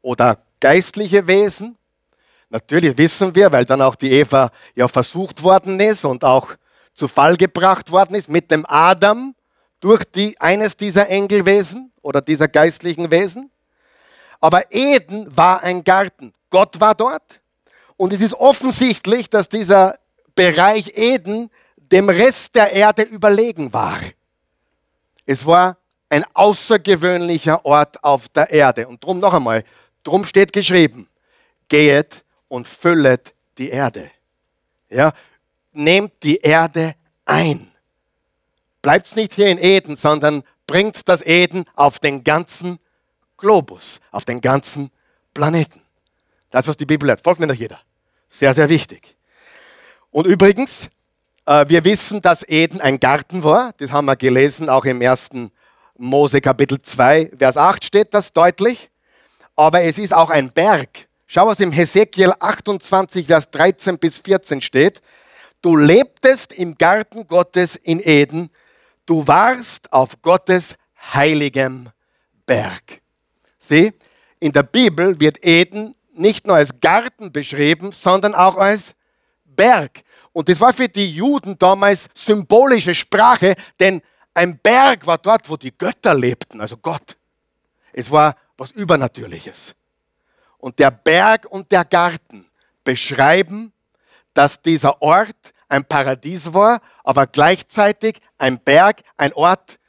[0.02, 1.78] oder geistliche Wesen.
[2.50, 6.50] Natürlich wissen wir, weil dann auch die Eva ja versucht worden ist und auch
[6.94, 9.36] zu Fall gebracht worden ist mit dem Adam
[9.80, 13.52] durch die, eines dieser Engelwesen oder dieser geistlichen Wesen.
[14.40, 16.34] Aber Eden war ein Garten.
[16.50, 17.42] Gott war dort.
[17.98, 19.98] Und es ist offensichtlich, dass dieser
[20.36, 24.00] Bereich Eden dem Rest der Erde überlegen war.
[25.26, 25.78] Es war
[26.10, 28.88] ein außergewöhnlicher Ort auf der Erde.
[28.88, 29.64] Und drum noch einmal,
[30.04, 31.10] drum steht geschrieben,
[31.68, 34.12] gehet und füllet die Erde.
[34.90, 35.14] Ja,
[35.74, 37.72] nehmt die Erde ein.
[38.82, 42.80] Bleibt nicht hier in Eden, sondern bringt das Eden auf den ganzen
[43.38, 44.92] Globus, auf den ganzen
[45.34, 45.82] Planeten.
[46.50, 47.22] Das, ist, was die Bibel lehrt.
[47.24, 47.80] Folgt mir noch jeder.
[48.30, 49.16] Sehr, sehr wichtig.
[50.12, 50.90] Und übrigens,
[51.46, 53.74] äh, wir wissen, dass Eden ein Garten war.
[53.78, 55.52] Das haben wir gelesen, auch im ersten
[55.98, 58.90] Mose Kapitel 2, Vers 8 steht das deutlich.
[59.56, 61.07] Aber es ist auch ein Berg.
[61.30, 65.02] Schau, was im Hesekiel 28, Vers 13 bis 14 steht.
[65.62, 68.50] Du lebtest im Garten Gottes in Eden.
[69.06, 70.76] Du warst auf Gottes
[71.14, 71.90] heiligem
[72.46, 73.02] Berg.
[73.60, 73.92] Sieh,
[74.40, 78.96] in der Bibel wird Eden nicht nur als Garten beschrieben, sondern auch als
[79.44, 80.04] Berg.
[80.32, 84.02] Und das war für die Juden damals symbolische Sprache, denn
[84.34, 87.18] ein Berg war dort, wo die Götter lebten, also Gott.
[87.92, 89.76] Es war was Übernatürliches.
[90.58, 92.46] Und der Berg und der Garten
[92.84, 93.74] beschreiben,
[94.34, 99.80] dass dieser Ort ein Paradies war, aber gleichzeitig ein Berg, ein Ort,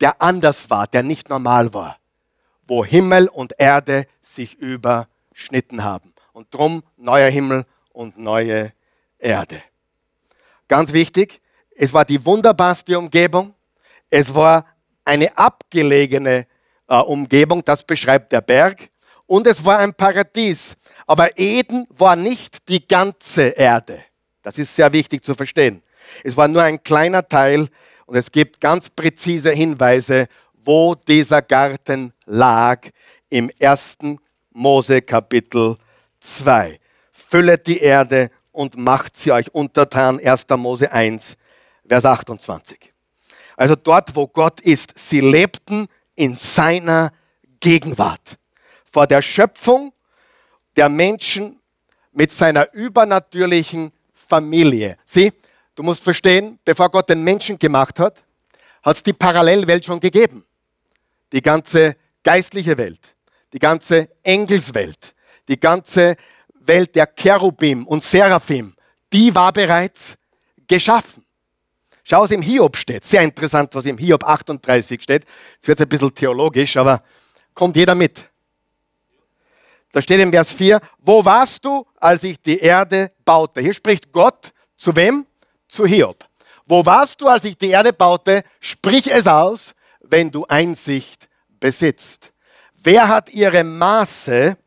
[0.00, 1.98] der anders war, der nicht normal war
[2.66, 6.14] wo Himmel und Erde sich überschnitten haben.
[6.32, 8.72] Und drum neuer Himmel und neue
[9.18, 9.62] Erde.
[10.68, 11.40] Ganz wichtig,
[11.76, 13.54] es war die wunderbarste Umgebung.
[14.10, 14.66] Es war
[15.04, 16.46] eine abgelegene
[16.88, 18.90] äh, Umgebung, das beschreibt der Berg.
[19.26, 20.74] Und es war ein Paradies.
[21.06, 24.04] Aber Eden war nicht die ganze Erde.
[24.42, 25.82] Das ist sehr wichtig zu verstehen.
[26.22, 27.68] Es war nur ein kleiner Teil
[28.06, 30.28] und es gibt ganz präzise Hinweise,
[30.64, 32.88] wo dieser Garten lag
[33.30, 33.98] im 1.
[34.52, 35.76] Mose Kapitel
[36.20, 36.78] 2.
[37.12, 40.20] Füllet die Erde und macht sie euch untertan.
[40.20, 40.46] 1.
[40.56, 41.36] Mose 1,
[41.88, 42.92] Vers 28.
[43.56, 47.12] Also dort, wo Gott ist, sie lebten in seiner
[47.60, 48.38] Gegenwart.
[48.94, 49.92] Vor der Schöpfung
[50.76, 51.60] der Menschen
[52.12, 54.96] mit seiner übernatürlichen Familie.
[55.04, 55.32] Sieh,
[55.74, 58.22] du musst verstehen, bevor Gott den Menschen gemacht hat,
[58.84, 60.44] hat es die Parallelwelt schon gegeben
[61.34, 63.16] die ganze geistliche Welt,
[63.52, 65.16] die ganze Engelswelt,
[65.48, 66.14] die ganze
[66.54, 68.76] Welt der Cherubim und Seraphim,
[69.12, 70.16] die war bereits
[70.68, 71.24] geschaffen.
[72.04, 73.04] Schau, was im Hiob steht.
[73.04, 75.24] Sehr interessant, was im Hiob 38 steht.
[75.60, 77.02] Es wird ein bisschen theologisch, aber
[77.52, 78.30] kommt jeder mit.
[79.94, 83.60] Da steht im Vers 4, wo warst du, als ich die Erde baute?
[83.60, 85.24] Hier spricht Gott zu wem?
[85.68, 86.24] Zu Hiob.
[86.66, 88.42] Wo warst du, als ich die Erde baute?
[88.58, 91.28] Sprich es aus, wenn du Einsicht
[91.60, 92.32] besitzt?
[92.74, 94.58] Wer hat ihre Maße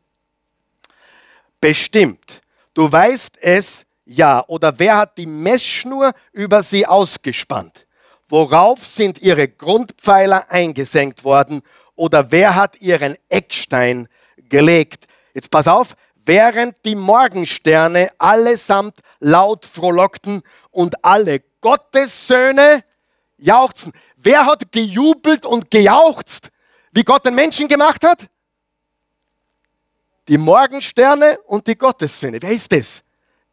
[1.60, 2.40] bestimmt?
[2.72, 4.42] Du weißt es ja.
[4.46, 7.86] Oder wer hat die Messschnur über sie ausgespannt?
[8.30, 11.60] Worauf sind ihre Grundpfeiler eingesenkt worden?
[11.96, 15.04] Oder wer hat ihren Eckstein gelegt?
[15.38, 15.94] Jetzt pass auf,
[16.26, 22.82] während die Morgensterne allesamt laut frohlockten und alle Gottessöhne
[23.36, 23.92] jauchzen.
[24.16, 26.50] Wer hat gejubelt und gejauchzt,
[26.90, 28.26] wie Gott den Menschen gemacht hat?
[30.26, 32.42] Die Morgensterne und die Gottessöhne.
[32.42, 33.04] Wer ist das?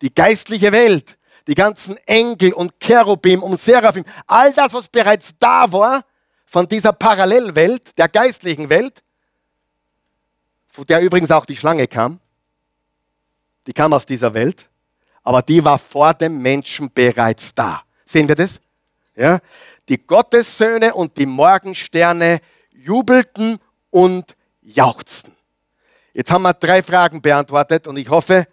[0.01, 5.71] Die geistliche Welt, die ganzen Engel und Cherubim und Seraphim, all das, was bereits da
[5.71, 6.03] war
[6.47, 9.03] von dieser Parallelwelt, der geistlichen Welt,
[10.75, 12.19] von der übrigens auch die Schlange kam,
[13.65, 14.67] die kam aus dieser Welt,
[15.23, 17.83] aber die war vor dem Menschen bereits da.
[18.05, 18.59] Sehen wir das?
[19.15, 19.39] Ja?
[19.87, 23.57] Die Gottessöhne und die Morgensterne jubelten
[23.89, 25.33] und jauchzten.
[26.13, 28.45] Jetzt haben wir drei Fragen beantwortet und ich hoffe,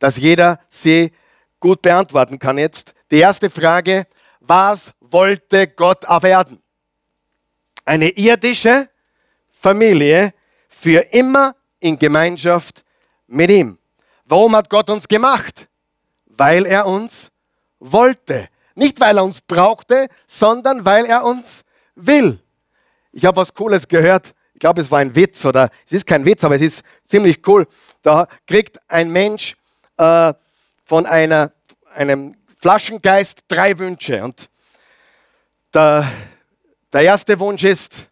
[0.00, 1.12] dass jeder sie
[1.60, 2.92] gut beantworten kann jetzt.
[3.12, 4.08] Die erste Frage,
[4.40, 6.60] was wollte Gott auf Erden?
[7.84, 8.88] Eine irdische
[9.52, 10.34] Familie
[10.68, 12.84] für immer in Gemeinschaft
[13.26, 13.78] mit ihm.
[14.24, 15.68] Warum hat Gott uns gemacht?
[16.26, 17.30] Weil er uns
[17.78, 18.48] wollte.
[18.74, 21.64] Nicht, weil er uns brauchte, sondern weil er uns
[21.94, 22.40] will.
[23.12, 24.34] Ich habe was Cooles gehört.
[24.54, 27.46] Ich glaube, es war ein Witz oder es ist kein Witz, aber es ist ziemlich
[27.46, 27.66] cool.
[28.02, 29.56] Da kriegt ein Mensch
[29.96, 30.34] äh,
[30.84, 31.52] von einer,
[31.94, 34.22] einem Flaschengeist drei Wünsche.
[34.22, 34.48] Und
[35.72, 36.10] der,
[36.92, 38.07] der erste Wunsch ist,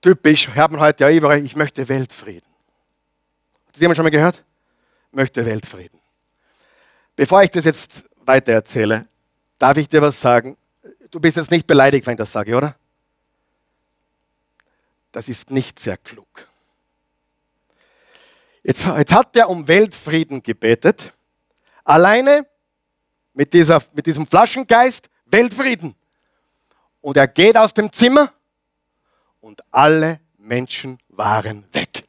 [0.00, 2.48] typisch, haben heute ja überall, ich möchte Weltfrieden.
[3.66, 4.44] Hat das jemand schon mal gehört?
[5.12, 5.98] Möchte Weltfrieden.
[7.16, 9.06] Bevor ich das jetzt weiter erzähle,
[9.58, 10.56] darf ich dir was sagen.
[11.10, 12.76] Du bist jetzt nicht beleidigt, wenn ich das sage, oder?
[15.12, 16.48] Das ist nicht sehr klug.
[18.62, 21.12] Jetzt, jetzt hat er um Weltfrieden gebetet.
[21.84, 22.46] Alleine
[23.34, 25.94] mit, dieser, mit diesem Flaschengeist Weltfrieden.
[27.00, 28.32] Und er geht aus dem Zimmer
[29.40, 32.04] und alle Menschen waren weg.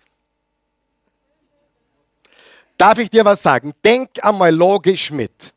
[2.77, 3.73] Darf ich dir was sagen?
[3.83, 5.53] Denk einmal logisch mit.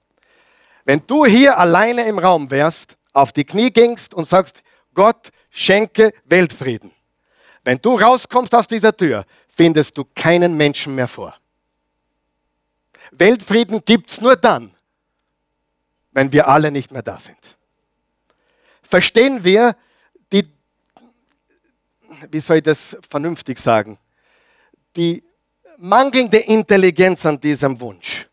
[0.85, 6.13] Wenn du hier alleine im Raum wärst, auf die Knie gingst und sagst, Gott schenke
[6.27, 6.91] Weltfrieden.
[7.63, 11.35] Wenn du rauskommst aus dieser Tür, findest du keinen Menschen mehr vor.
[13.13, 14.75] Weltfrieden gibt es nur dann,
[16.13, 17.57] wenn wir alle nicht mehr da sind.
[18.83, 19.77] Verstehen wir
[22.31, 23.99] wie soll ich das vernünftig sagen,
[24.97, 25.23] die
[25.79, 28.29] mangelnde Intelligenz an diesem Wunsch.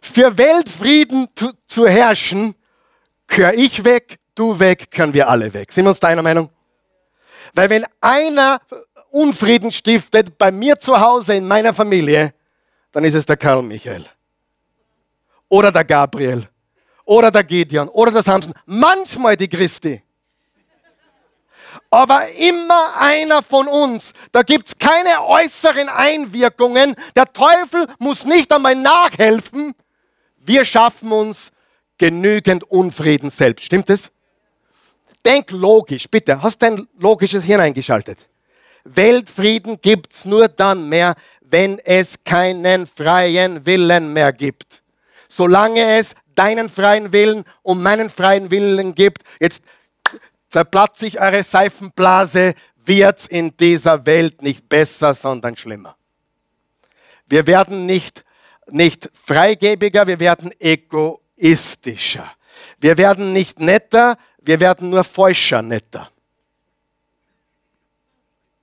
[0.00, 2.54] Für Weltfrieden zu, zu herrschen,
[3.26, 5.72] gehöre ich weg, du weg, können wir alle weg.
[5.72, 6.50] Sind wir uns deiner Meinung?
[7.54, 8.60] Weil wenn einer
[9.10, 12.32] Unfrieden stiftet bei mir zu Hause in meiner Familie,
[12.92, 14.06] dann ist es der Karl Michael.
[15.48, 16.48] Oder der Gabriel.
[17.10, 17.88] Oder der Gideon.
[17.88, 18.52] Oder der Samson.
[18.66, 20.00] Manchmal die Christi.
[21.90, 24.12] Aber immer einer von uns.
[24.30, 26.94] Da gibt es keine äußeren Einwirkungen.
[27.16, 29.74] Der Teufel muss nicht einmal nachhelfen.
[30.38, 31.50] Wir schaffen uns
[31.98, 33.64] genügend Unfrieden selbst.
[33.64, 34.12] Stimmt es?
[35.24, 36.40] Denk logisch, bitte.
[36.40, 38.28] Hast dein logisches Hirn eingeschaltet?
[38.84, 44.80] Weltfrieden gibt es nur dann mehr, wenn es keinen freien Willen mehr gibt.
[45.28, 49.62] Solange es deinen freien Willen und meinen freien Willen gibt, jetzt
[50.48, 55.96] zerplatzt sich eure Seifenblase, wird es in dieser Welt nicht besser, sondern schlimmer.
[57.28, 58.24] Wir werden nicht,
[58.68, 62.30] nicht freigebiger, wir werden egoistischer.
[62.78, 66.10] Wir werden nicht netter, wir werden nur feuscher netter.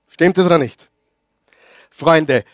[0.08, 0.90] Stimmt es oder nicht?
[1.90, 2.44] Freunde,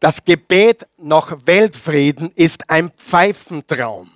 [0.00, 4.10] das Gebet nach Weltfrieden ist ein Pfeifentraum.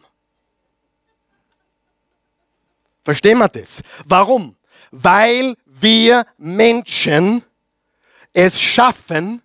[3.05, 3.83] Verstehen wir das?
[4.05, 4.57] Warum?
[4.91, 7.43] Weil wir Menschen
[8.33, 9.43] es schaffen,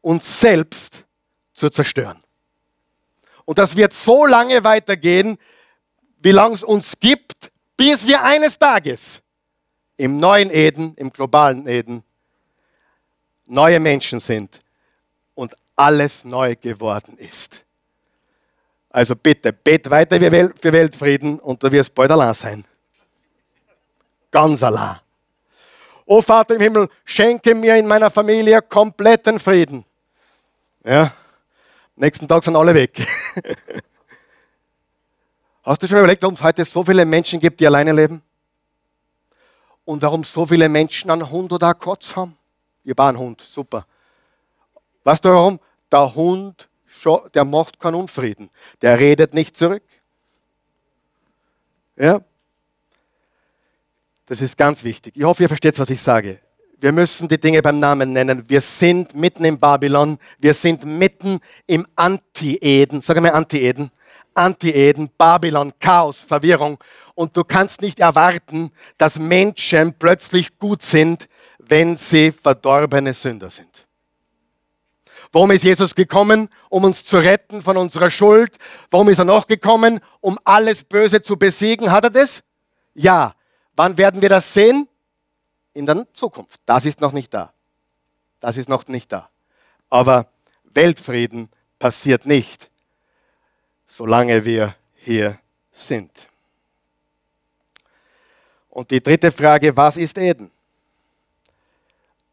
[0.00, 1.04] uns selbst
[1.52, 2.22] zu zerstören.
[3.44, 5.38] Und das wird so lange weitergehen,
[6.18, 9.20] wie lange es uns gibt, bis wir eines Tages
[9.96, 12.04] im neuen Eden, im globalen Eden,
[13.46, 14.60] neue Menschen sind
[15.34, 17.64] und alles neu geworden ist.
[18.90, 22.64] Also bitte, bet weiter für Weltfrieden und du wirst bald allein sein.
[24.32, 24.98] Ganz allein.
[26.04, 29.84] O Vater im Himmel, schenke mir in meiner Familie kompletten Frieden.
[30.84, 31.12] Ja,
[31.94, 33.06] nächsten Tag sind alle weg.
[35.62, 38.20] Hast du schon überlegt, warum es heute so viele Menschen gibt, die alleine leben?
[39.84, 42.36] und warum so viele Menschen einen Hund oder einen Kotz haben?
[42.84, 43.86] Ich habe einen Hund, super.
[45.04, 45.60] Weißt du warum?
[45.90, 46.68] Der Hund,
[47.34, 48.50] der macht keinen Unfrieden.
[48.80, 49.82] Der redet nicht zurück.
[51.96, 52.20] Ja?
[54.32, 55.14] Das ist ganz wichtig.
[55.14, 56.40] Ich hoffe, ihr versteht, was ich sage.
[56.80, 58.44] Wir müssen die Dinge beim Namen nennen.
[58.48, 60.18] Wir sind mitten im Babylon.
[60.38, 63.02] Wir sind mitten im Anti-Eden.
[63.02, 63.90] Sag mal Anti-Eden.
[64.32, 66.78] Anti-Eden, Babylon, Chaos, Verwirrung.
[67.14, 71.28] Und du kannst nicht erwarten, dass Menschen plötzlich gut sind,
[71.58, 73.86] wenn sie verdorbene Sünder sind.
[75.30, 76.48] Warum ist Jesus gekommen?
[76.70, 78.56] Um uns zu retten von unserer Schuld.
[78.90, 80.00] Warum ist er noch gekommen?
[80.22, 81.92] Um alles Böse zu besiegen.
[81.92, 82.42] Hat er das?
[82.94, 83.34] Ja.
[83.74, 84.88] Wann werden wir das sehen?
[85.74, 86.60] In der Zukunft.
[86.66, 87.52] Das ist noch nicht da.
[88.40, 89.30] Das ist noch nicht da.
[89.88, 90.26] Aber
[90.64, 91.48] Weltfrieden
[91.78, 92.70] passiert nicht,
[93.86, 95.38] solange wir hier
[95.70, 96.10] sind.
[98.68, 100.50] Und die dritte Frage, was ist Eden?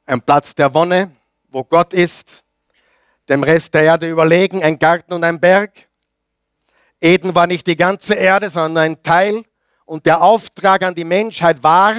[0.05, 1.11] Ein Platz der Wonne,
[1.49, 2.43] wo Gott ist,
[3.27, 5.71] dem Rest der Erde überlegen, ein Garten und ein Berg.
[7.01, 9.43] Eden war nicht die ganze Erde, sondern ein Teil.
[9.89, 11.95] Und der Auftrag an die Menschheit war,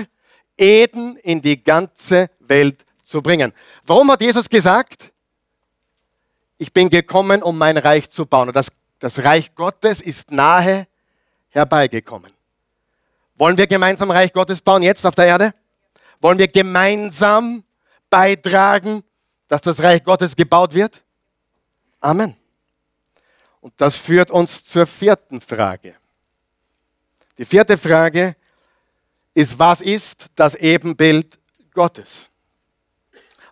[0.56, 3.52] Eden in die ganze Welt zu bringen.
[3.84, 5.10] Warum hat Jesus gesagt,
[6.56, 8.46] ich bin gekommen, um mein Reich zu bauen?
[8.46, 8.68] Und das,
[9.00, 10.86] das Reich Gottes ist nahe
[11.48, 12.32] herbeigekommen.
[13.34, 15.52] Wollen wir gemeinsam Reich Gottes bauen jetzt auf der Erde?
[16.20, 17.64] Wollen wir gemeinsam
[18.08, 19.02] beitragen,
[19.48, 21.02] dass das Reich Gottes gebaut wird?
[21.98, 22.36] Amen.
[23.60, 25.96] Und das führt uns zur vierten Frage.
[27.40, 28.36] Die vierte Frage
[29.32, 31.38] ist, was ist das Ebenbild
[31.72, 32.28] Gottes?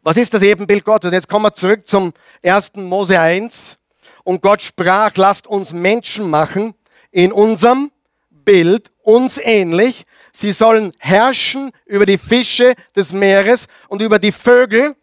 [0.03, 1.09] Was ist das Ebenbild Gottes?
[1.09, 2.13] Und jetzt kommen wir zurück zum
[2.43, 2.73] 1.
[2.75, 3.79] Mose 1.
[4.25, 6.75] Und Gott sprach, lasst uns Menschen machen
[7.13, 7.91] in unserem
[8.29, 10.05] Bild uns ähnlich.
[10.35, 14.97] Sie sollen herrschen über die Fische des Meeres und über die Vögel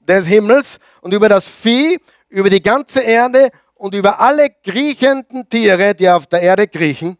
[0.00, 5.94] des Himmels und über das Vieh, über die ganze Erde und über alle kriechenden Tiere,
[5.94, 7.18] die auf der Erde kriechen.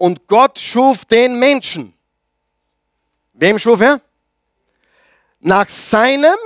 [0.00, 1.92] Und Gott schuf den Menschen.
[3.34, 4.00] Wem schuf er?
[5.40, 6.38] Nach seinem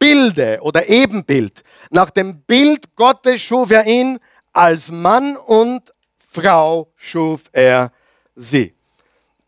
[0.00, 1.62] Bilde oder Ebenbild.
[1.90, 4.18] Nach dem Bild Gottes schuf er ihn
[4.52, 5.94] als Mann und
[6.28, 7.92] Frau schuf er
[8.34, 8.74] sie.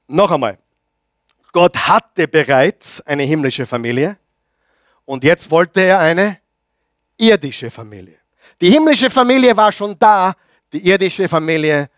[0.06, 0.56] Noch einmal,
[1.50, 4.16] Gott hatte bereits eine himmlische Familie
[5.04, 6.38] und jetzt wollte er eine
[7.16, 8.18] irdische Familie.
[8.60, 10.36] Die himmlische Familie war schon da,
[10.72, 11.90] die irdische Familie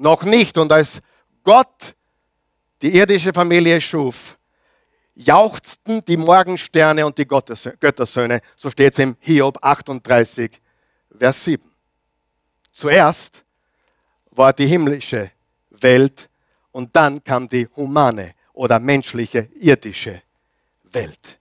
[0.00, 0.58] noch nicht.
[0.58, 1.00] Und als
[1.44, 1.94] Gott
[2.82, 4.38] die irdische Familie schuf,
[5.14, 8.40] jauchzten die Morgensterne und die Göttersöhne.
[8.56, 10.60] So steht es im Hiob 38,
[11.18, 11.70] Vers 7.
[12.72, 13.44] Zuerst
[14.30, 15.30] war die himmlische
[15.70, 16.30] Welt
[16.72, 20.22] und dann kam die humane oder menschliche, irdische
[20.84, 21.38] Welt.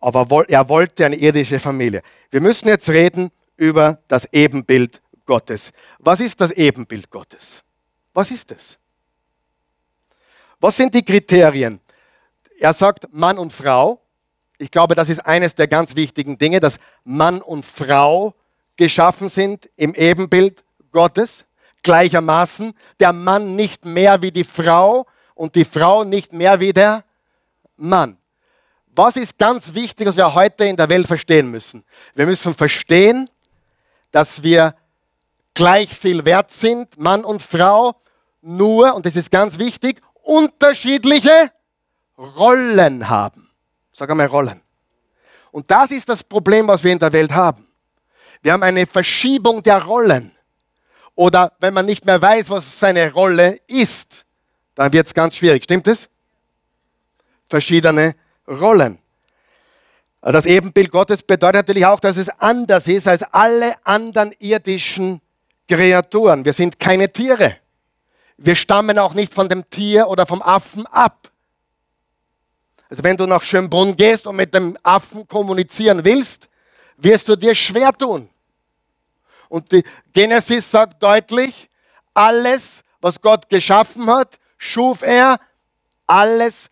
[0.00, 2.02] Aber er wollte eine irdische Familie.
[2.30, 5.72] Wir müssen jetzt reden über das Ebenbild Gottes.
[5.98, 7.62] Was ist das Ebenbild Gottes?
[8.12, 8.78] Was ist es?
[10.60, 11.80] Was sind die Kriterien?
[12.58, 14.00] Er sagt Mann und Frau.
[14.58, 18.34] Ich glaube, das ist eines der ganz wichtigen Dinge, dass Mann und Frau
[18.76, 20.62] geschaffen sind im Ebenbild
[20.92, 21.44] Gottes
[21.82, 27.04] gleichermaßen, der Mann nicht mehr wie die Frau und die Frau nicht mehr wie der
[27.76, 28.16] Mann.
[28.94, 31.82] Was ist ganz wichtig, was wir heute in der Welt verstehen müssen?
[32.14, 33.28] Wir müssen verstehen,
[34.10, 34.76] dass wir
[35.54, 37.94] gleich viel wert sind, Mann und Frau,
[38.40, 41.50] nur, und das ist ganz wichtig, unterschiedliche
[42.18, 43.50] Rollen haben.
[43.92, 44.60] Sag einmal Rollen.
[45.50, 47.66] Und das ist das Problem, was wir in der Welt haben.
[48.42, 50.32] Wir haben eine Verschiebung der Rollen.
[51.14, 54.24] Oder wenn man nicht mehr weiß, was seine Rolle ist,
[54.74, 55.64] dann wird es ganz schwierig.
[55.64, 56.08] Stimmt es?
[57.48, 58.16] Verschiedene
[58.48, 58.98] Rollen.
[60.22, 65.20] Das Ebenbild Gottes bedeutet natürlich auch, dass es anders ist als alle anderen irdischen
[65.72, 66.44] Kreaturen.
[66.44, 67.56] Wir sind keine Tiere.
[68.36, 71.30] Wir stammen auch nicht von dem Tier oder vom Affen ab.
[72.90, 76.50] Also wenn du nach Schönbrunn gehst und mit dem Affen kommunizieren willst,
[76.98, 78.28] wirst du dir schwer tun.
[79.48, 81.70] Und die Genesis sagt deutlich,
[82.12, 85.38] alles, was Gott geschaffen hat, schuf er,
[86.06, 86.68] alles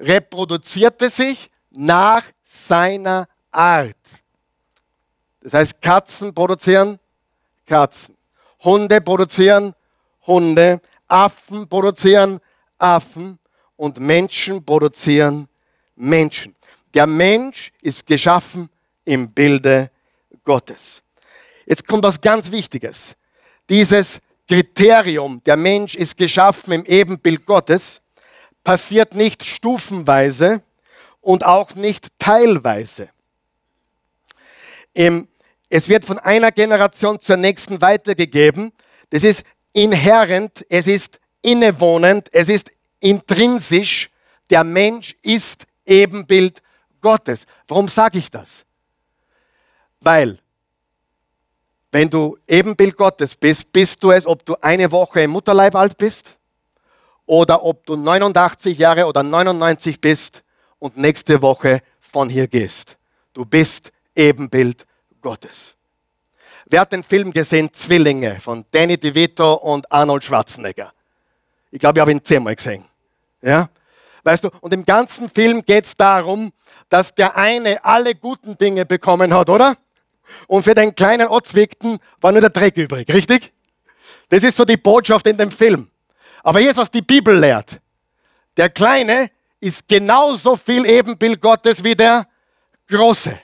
[0.00, 3.94] reproduzierte sich nach seiner Art.
[5.40, 6.98] Das heißt, Katzen produzieren
[7.70, 8.16] Katzen,
[8.62, 9.74] Hunde produzieren
[10.26, 12.40] Hunde, Affen produzieren
[12.78, 13.38] Affen
[13.76, 15.48] und Menschen produzieren
[15.96, 16.54] Menschen.
[16.94, 18.68] Der Mensch ist geschaffen
[19.04, 19.90] im Bilde
[20.44, 21.02] Gottes.
[21.66, 23.14] Jetzt kommt was ganz Wichtiges.
[23.68, 28.00] Dieses Kriterium, der Mensch ist geschaffen im Ebenbild Gottes,
[28.64, 30.62] passiert nicht stufenweise
[31.20, 33.08] und auch nicht teilweise.
[35.70, 38.72] Es wird von einer Generation zur nächsten weitergegeben.
[39.10, 44.10] Das ist inhärent, es ist innewohnend, es ist intrinsisch.
[44.50, 46.60] Der Mensch ist Ebenbild
[47.00, 47.46] Gottes.
[47.68, 48.64] Warum sage ich das?
[50.00, 50.40] Weil,
[51.92, 55.96] wenn du Ebenbild Gottes bist, bist du es, ob du eine Woche im Mutterleib alt
[55.96, 56.36] bist
[57.26, 60.42] oder ob du 89 Jahre oder 99 bist
[60.80, 62.96] und nächste Woche von hier gehst.
[63.32, 64.84] Du bist Ebenbild
[65.20, 65.74] Gottes.
[66.66, 70.92] Wer hat den Film gesehen, Zwillinge von Danny DeVito und Arnold Schwarzenegger?
[71.70, 72.84] Ich glaube, ich habe ihn zehnmal gesehen.
[73.42, 73.68] Ja?
[74.22, 76.52] Weißt du, und im ganzen Film geht es darum,
[76.88, 79.76] dass der eine alle guten Dinge bekommen hat, oder?
[80.46, 83.52] Und für den kleinen Otzwigten war nur der Dreck übrig, richtig?
[84.28, 85.90] Das ist so die Botschaft in dem Film.
[86.42, 87.80] Aber jetzt, was die Bibel lehrt.
[88.56, 92.26] Der Kleine ist genauso viel Ebenbild Gottes wie der
[92.88, 93.38] Große.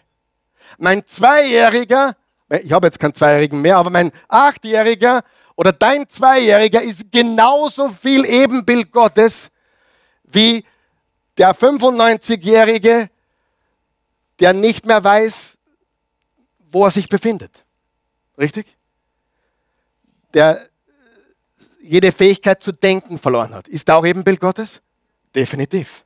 [0.79, 2.17] Mein Zweijähriger,
[2.49, 5.23] ich habe jetzt keinen Zweijährigen mehr, aber mein Achtjähriger
[5.57, 9.51] oder dein Zweijähriger ist genauso viel Ebenbild Gottes
[10.25, 10.65] wie
[11.39, 13.11] der 95-Jährige,
[14.39, 15.57] der nicht mehr weiß,
[16.71, 17.65] wo er sich befindet.
[18.39, 18.77] Richtig?
[20.35, 20.69] Der
[21.81, 23.69] jede Fähigkeit zu denken verloren hat.
[23.69, 24.83] Ist da auch Ebenbild Gottes?
[25.35, 26.05] Definitiv.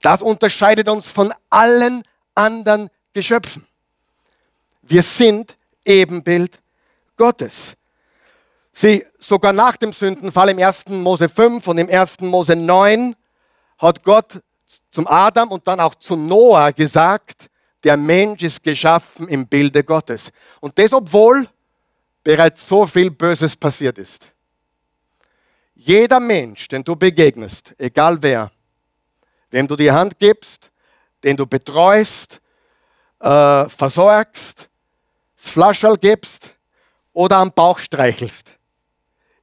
[0.00, 2.02] Das unterscheidet uns von allen
[2.34, 3.66] anderen Geschöpfen.
[4.88, 6.60] Wir sind Ebenbild
[7.16, 7.76] Gottes.
[8.72, 10.88] Sie, sogar nach dem Sündenfall im 1.
[10.88, 12.20] Mose 5 und im 1.
[12.20, 13.14] Mose 9
[13.76, 14.40] hat Gott
[14.90, 17.50] zum Adam und dann auch zu Noah gesagt,
[17.84, 20.30] der Mensch ist geschaffen im Bilde Gottes.
[20.60, 21.46] Und das, obwohl
[22.24, 24.32] bereits so viel Böses passiert ist.
[25.74, 28.50] Jeder Mensch, den du begegnest, egal wer,
[29.50, 30.70] wem du die Hand gibst,
[31.22, 32.40] den du betreust,
[33.20, 34.67] äh, versorgst,
[35.38, 36.54] das Flaschel gibst
[37.14, 38.58] oder am Bauch streichelst,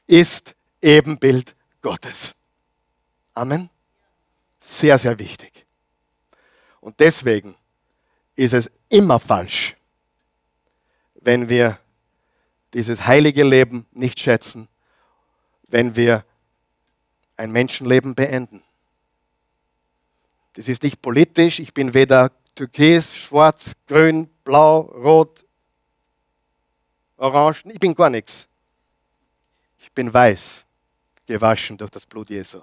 [0.05, 2.35] ist Ebenbild Gottes.
[3.33, 3.71] Amen.
[4.59, 5.65] Sehr, sehr wichtig.
[6.79, 7.55] Und deswegen
[8.35, 9.75] ist es immer falsch,
[11.15, 11.79] wenn wir
[12.73, 14.67] dieses heilige Leben nicht schätzen
[15.67, 16.23] wenn wir
[17.37, 18.63] ein Menschenleben beenden.
[20.53, 25.44] Das ist nicht politisch, ich bin weder türkis, schwarz, grün, blau, rot,
[27.17, 28.47] orange, ich bin gar nichts.
[29.79, 30.63] Ich bin weiß,
[31.25, 32.61] gewaschen durch das Blut Jesu.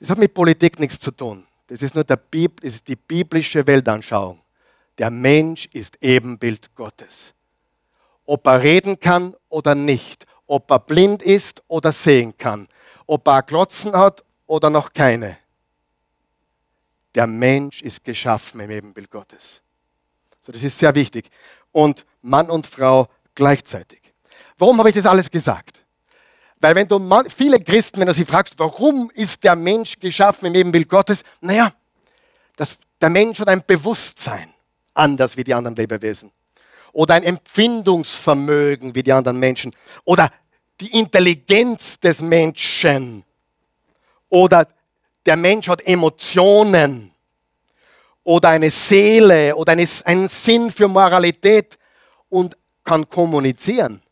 [0.00, 1.46] Das hat mit Politik nichts zu tun.
[1.68, 4.40] Das ist nur Bib das ist die biblische Weltanschauung.
[4.98, 7.32] Der Mensch ist Ebenbild Gottes.
[8.26, 12.68] Ob er reden kann oder nicht, ob er blind ist oder sehen kann,
[13.06, 15.38] ob er Glotzen hat oder noch keine.
[17.14, 19.62] Der Mensch ist geschaffen im Ebenbild Gottes.
[20.40, 21.30] So, das ist sehr wichtig.
[21.74, 24.00] Und Mann und Frau gleichzeitig.
[24.56, 25.84] Warum habe ich das alles gesagt?
[26.60, 26.98] Weil wenn du
[27.36, 31.22] viele Christen, wenn du sie fragst, warum ist der Mensch geschaffen im Ebenbild Gottes?
[31.42, 31.72] Naja,
[32.56, 34.48] das, der Mensch hat ein Bewusstsein,
[34.94, 36.30] anders wie die anderen Lebewesen
[36.94, 40.30] oder ein Empfindungsvermögen wie die anderen Menschen oder
[40.80, 43.24] die Intelligenz des Menschen
[44.28, 44.68] oder
[45.26, 47.13] der Mensch hat Emotionen
[48.24, 51.78] oder eine Seele oder einen Sinn für Moralität
[52.28, 54.02] und kann kommunizieren.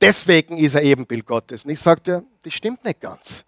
[0.00, 1.64] Deswegen ist er Ebenbild Gottes.
[1.64, 3.44] Und ich sagte, das stimmt nicht ganz.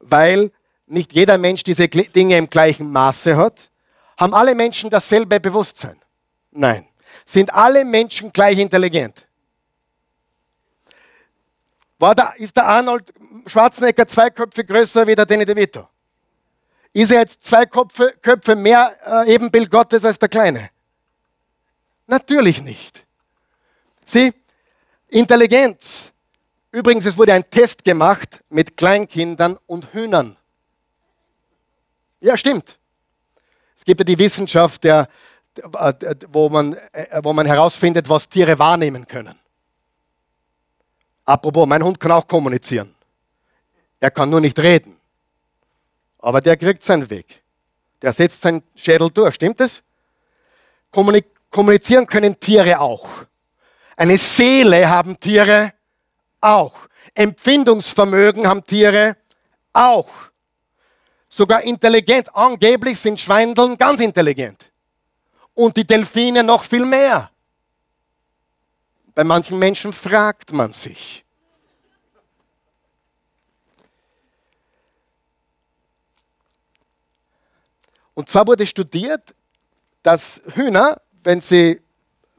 [0.00, 0.50] Weil
[0.86, 3.70] nicht jeder Mensch diese Dinge im gleichen Maße hat,
[4.18, 5.96] haben alle Menschen dasselbe Bewusstsein.
[6.50, 6.86] Nein.
[7.24, 9.26] Sind alle Menschen gleich intelligent?
[11.98, 13.14] War da, ist der Arnold
[13.46, 15.88] Schwarzenegger zwei Köpfe größer wie der Danny DeVito?
[16.94, 20.70] Ist er jetzt zwei Köpfe, Köpfe mehr äh, Ebenbild Gottes als der Kleine?
[22.06, 23.04] Natürlich nicht.
[24.06, 24.32] Sie,
[25.08, 26.12] Intelligenz.
[26.70, 30.36] Übrigens, es wurde ein Test gemacht mit Kleinkindern und Hühnern.
[32.20, 32.78] Ja, stimmt.
[33.76, 35.08] Es gibt ja die Wissenschaft der
[36.28, 39.38] wo man, äh, wo man herausfindet, was Tiere wahrnehmen können.
[41.24, 42.94] Apropos, mein Hund kann auch kommunizieren.
[44.00, 44.93] Er kann nur nicht reden.
[46.24, 47.42] Aber der kriegt seinen Weg.
[48.00, 49.34] Der setzt seinen Schädel durch.
[49.34, 49.82] Stimmt es?
[51.50, 53.06] Kommunizieren können Tiere auch.
[53.94, 55.74] Eine Seele haben Tiere
[56.40, 56.88] auch.
[57.12, 59.18] Empfindungsvermögen haben Tiere
[59.74, 60.08] auch.
[61.28, 62.34] Sogar intelligent.
[62.34, 64.72] Angeblich sind Schweindeln ganz intelligent
[65.52, 67.30] und die Delfine noch viel mehr.
[69.14, 71.23] Bei manchen Menschen fragt man sich.
[78.14, 79.34] Und zwar wurde studiert,
[80.02, 81.80] dass Hühner, wenn sie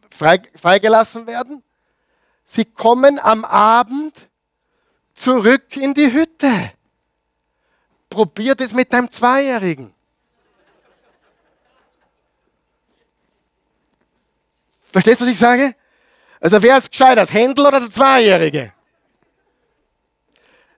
[0.10, 1.64] frei, freigelassen werden,
[2.46, 4.30] sie kommen am Abend
[5.14, 6.72] zurück in die Hütte.
[8.10, 9.94] Probiert es mit deinem Zweijährigen.
[14.82, 15.76] Verstehst du, was ich sage?
[16.40, 18.72] Also wer ist gescheiter, das Händel oder der Zweijährige?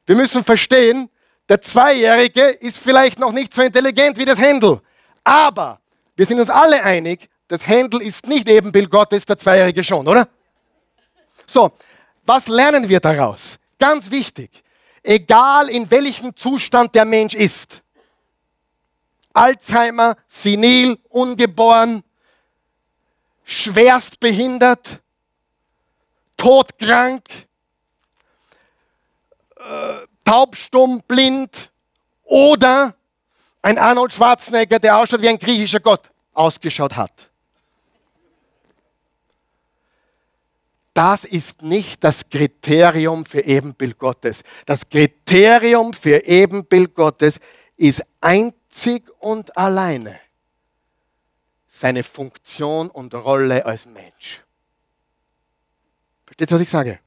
[0.07, 1.09] Wir müssen verstehen,
[1.49, 4.81] der Zweijährige ist vielleicht noch nicht so intelligent wie das Händel.
[5.27, 5.81] Aber
[6.15, 10.29] wir sind uns alle einig, das Händel ist nicht Ebenbild Gottes, der Zweijährige schon, oder?
[11.45, 11.73] So,
[12.25, 13.59] was lernen wir daraus?
[13.77, 14.63] Ganz wichtig.
[15.03, 17.83] Egal in welchem Zustand der Mensch ist.
[19.33, 22.03] Alzheimer, senil, ungeboren,
[23.43, 25.01] schwerst behindert,
[26.37, 27.25] todkrank,
[29.57, 31.69] äh, taubstumm, blind
[32.23, 32.96] oder
[33.61, 37.29] ein Arnold Schwarzenegger, der ausschaut wie ein griechischer Gott ausgeschaut hat.
[40.93, 44.41] Das ist nicht das Kriterium für Ebenbild Gottes.
[44.65, 47.39] Das Kriterium für Ebenbild Gottes
[47.75, 50.19] ist einzig und alleine
[51.67, 54.43] seine Funktion und Rolle als Mensch.
[56.25, 56.99] Versteht was ich sage?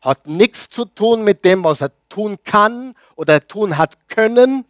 [0.00, 4.64] Hat nichts zu tun mit dem, was er tun kann oder tun hat können.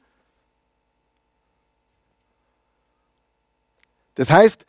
[4.17, 4.67] Das heißt,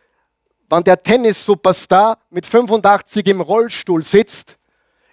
[0.70, 4.58] wenn der Tennis-Superstar mit 85 im Rollstuhl sitzt,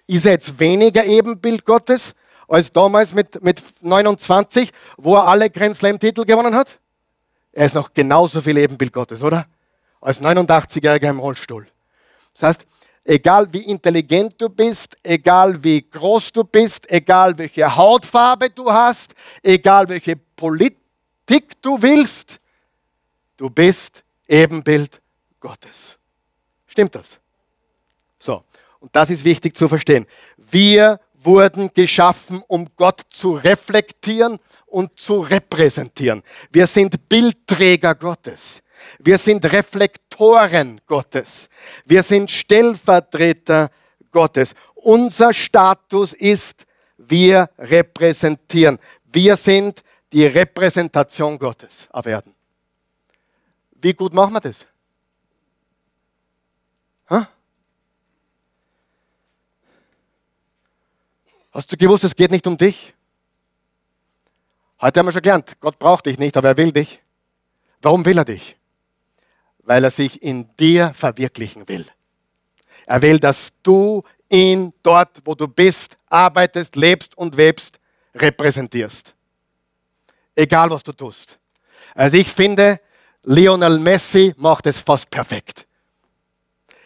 [0.06, 2.14] ist er jetzt weniger Ebenbild Gottes
[2.48, 6.78] als damals mit, mit 29, wo er alle Grand Slam-Titel gewonnen hat?
[7.52, 9.46] Er ist noch genauso viel Ebenbild Gottes, oder?
[10.00, 11.66] Als 89-Jähriger im Rollstuhl.
[12.34, 12.66] Das heißt,
[13.04, 19.14] egal wie intelligent du bist, egal wie groß du bist, egal welche Hautfarbe du hast,
[19.42, 22.40] egal welche Politik du willst,
[23.36, 25.00] du bist Ebenbild
[25.40, 25.98] Gottes.
[26.66, 27.18] Stimmt das?
[28.18, 28.42] So,
[28.80, 30.06] und das ist wichtig zu verstehen.
[30.36, 36.22] Wir wurden geschaffen, um Gott zu reflektieren und zu repräsentieren.
[36.50, 38.62] Wir sind Bildträger Gottes.
[38.98, 41.48] Wir sind Reflektoren Gottes.
[41.84, 43.70] Wir sind Stellvertreter
[44.10, 44.54] Gottes.
[44.74, 46.66] Unser Status ist,
[46.98, 48.78] wir repräsentieren.
[49.04, 52.34] Wir sind die Repräsentation Gottes auf Erden.
[53.84, 54.64] Wie gut machen wir das?
[57.10, 57.28] Ha?
[61.52, 62.94] Hast du gewusst, es geht nicht um dich?
[64.80, 67.02] Heute haben wir schon gelernt, Gott braucht dich nicht, aber er will dich.
[67.82, 68.56] Warum will er dich?
[69.58, 71.86] Weil er sich in dir verwirklichen will.
[72.86, 77.78] Er will, dass du ihn dort, wo du bist, arbeitest, lebst und webst,
[78.14, 79.14] repräsentierst.
[80.34, 81.38] Egal, was du tust.
[81.94, 82.80] Also ich finde,
[83.24, 85.66] Lionel Messi macht es fast perfekt.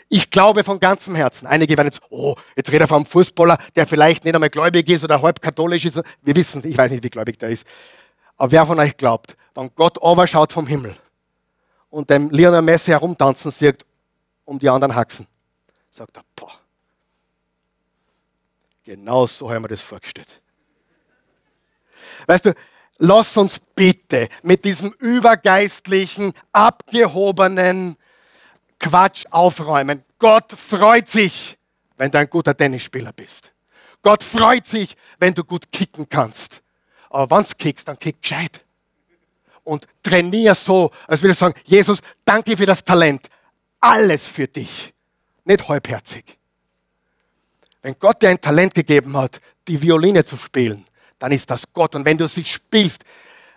[0.08, 1.46] Ich glaube von ganzem Herzen.
[1.46, 5.04] Einige werden jetzt, oh, jetzt redet er vom Fußballer, der vielleicht nicht einmal gläubig ist
[5.04, 6.00] oder halb katholisch ist.
[6.22, 7.66] Wir wissen, ich weiß nicht, wie gläubig der ist.
[8.36, 10.96] Aber wer von euch glaubt, wenn Gott schaut vom Himmel
[11.90, 13.84] und dem Lionel Messi herumtanzen sieht
[14.44, 15.26] um die anderen Haxen,
[15.90, 16.52] sagt er, boah,
[18.84, 20.40] genau so haben wir das vorgestellt.
[22.26, 22.54] Weißt du,
[22.98, 27.96] lass uns bitte mit diesem übergeistlichen, abgehobenen,
[28.78, 30.04] Quatsch aufräumen.
[30.18, 31.58] Gott freut sich,
[31.96, 33.52] wenn du ein guter Tennisspieler bist.
[34.02, 36.62] Gott freut sich, wenn du gut kicken kannst.
[37.10, 38.64] Aber wenn du kickst, dann kick gescheit.
[39.64, 43.28] Und trainier so, als würde ich sagen, Jesus, danke für das Talent.
[43.80, 44.94] Alles für dich.
[45.44, 46.38] Nicht halbherzig.
[47.82, 50.84] Wenn Gott dir ein Talent gegeben hat, die Violine zu spielen,
[51.18, 51.94] dann ist das Gott.
[51.94, 53.04] Und wenn du sie spielst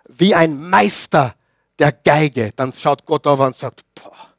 [0.07, 1.35] wie ein Meister
[1.79, 4.31] der Geige, dann schaut Gott auf und sagt, boah,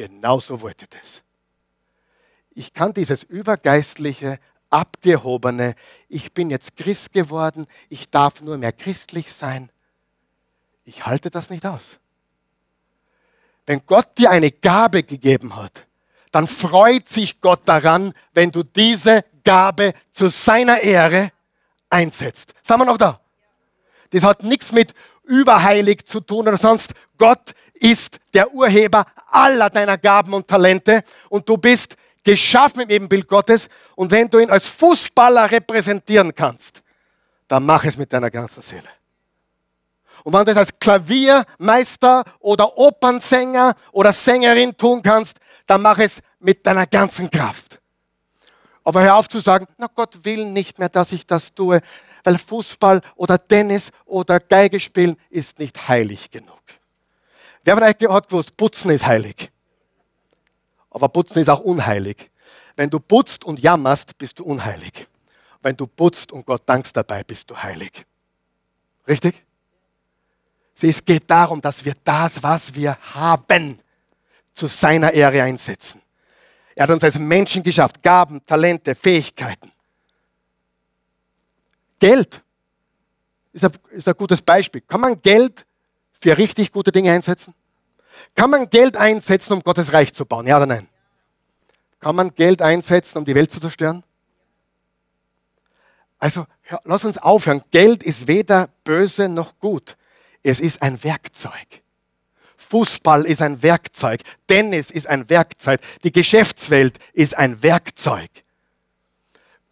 [0.00, 1.20] Genauso wollte das.
[2.54, 4.40] Ich kann dieses übergeistliche,
[4.70, 5.74] abgehobene,
[6.08, 9.70] ich bin jetzt Christ geworden, ich darf nur mehr christlich sein.
[10.84, 11.98] Ich halte das nicht aus.
[13.66, 15.86] Wenn Gott dir eine Gabe gegeben hat,
[16.32, 21.30] dann freut sich Gott daran, wenn du diese Gabe zu seiner Ehre
[21.90, 22.54] einsetzt.
[22.62, 23.20] Sind wir noch da?
[24.10, 26.94] Das hat nichts mit überheilig zu tun oder sonst.
[27.18, 33.28] Gott ist der Urheber aller deiner Gaben und Talente und du bist geschaffen im Ebenbild
[33.28, 36.82] Gottes und wenn du ihn als Fußballer repräsentieren kannst,
[37.48, 38.88] dann mach es mit deiner ganzen Seele.
[40.22, 46.18] Und wenn du es als Klaviermeister oder Opernsänger oder Sängerin tun kannst, dann mach es
[46.40, 47.79] mit deiner ganzen Kraft.
[48.84, 51.80] Aber hör auf zu sagen, na Gott will nicht mehr, dass ich das tue,
[52.24, 56.60] weil Fußball oder Tennis oder Geige spielen ist nicht heilig genug.
[57.64, 59.50] Wer von euch hat gewusst, Putzen ist heilig.
[60.90, 62.30] Aber Putzen ist auch unheilig.
[62.76, 65.06] Wenn du putzt und jammerst, bist du unheilig.
[65.62, 68.06] Wenn du putzt und Gott dankst dabei, bist du heilig.
[69.06, 69.44] Richtig?
[70.82, 73.78] Es geht darum, dass wir das, was wir haben,
[74.54, 76.00] zu seiner Ehre einsetzen.
[76.74, 79.72] Er hat uns als Menschen geschafft, Gaben, Talente, Fähigkeiten.
[81.98, 82.42] Geld
[83.52, 84.80] ist ein, ist ein gutes Beispiel.
[84.80, 85.66] Kann man Geld
[86.20, 87.54] für richtig gute Dinge einsetzen?
[88.34, 90.46] Kann man Geld einsetzen, um Gottes Reich zu bauen?
[90.46, 90.88] Ja oder nein?
[91.98, 94.02] Kann man Geld einsetzen, um die Welt zu zerstören?
[96.18, 96.46] Also
[96.84, 97.62] lass uns aufhören.
[97.70, 99.96] Geld ist weder böse noch gut.
[100.42, 101.82] Es ist ein Werkzeug.
[102.60, 104.20] Fußball ist ein Werkzeug.
[104.46, 105.80] Tennis ist ein Werkzeug.
[106.04, 108.30] Die Geschäftswelt ist ein Werkzeug.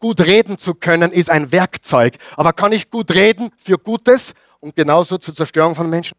[0.00, 2.14] Gut reden zu können ist ein Werkzeug.
[2.36, 6.16] Aber kann ich gut reden für Gutes und genauso zur Zerstörung von Menschen?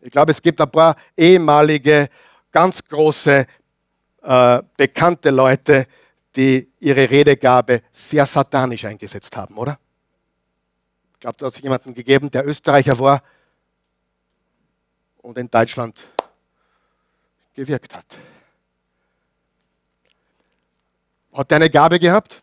[0.00, 2.08] Ich glaube, es gibt ein paar ehemalige,
[2.52, 3.46] ganz große,
[4.22, 5.86] äh, bekannte Leute,
[6.36, 9.78] die ihre Redegabe sehr satanisch eingesetzt haben, oder?
[11.14, 13.22] Ich glaube, da hat es jemanden gegeben, der Österreicher war
[15.18, 15.98] und in Deutschland
[17.54, 18.06] gewirkt hat.
[21.32, 22.42] Hat er eine Gabe gehabt?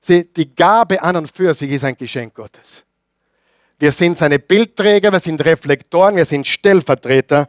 [0.00, 2.84] Sie, die Gabe an und für sich ist ein Geschenk Gottes.
[3.78, 7.48] Wir sind seine Bildträger, wir sind Reflektoren, wir sind Stellvertreter.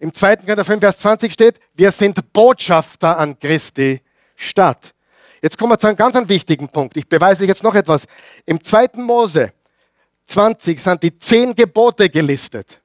[0.00, 0.36] Im 2.
[0.36, 4.00] Korinther 5, Vers 20 steht, wir sind Botschafter an Christi
[4.36, 4.94] Stadt.
[5.42, 6.96] Jetzt kommen wir zu einem ganz wichtigen Punkt.
[6.96, 8.06] Ich beweise euch jetzt noch etwas.
[8.44, 8.88] Im 2.
[8.94, 9.52] Mose
[10.26, 12.80] 20 sind die zehn Gebote gelistet.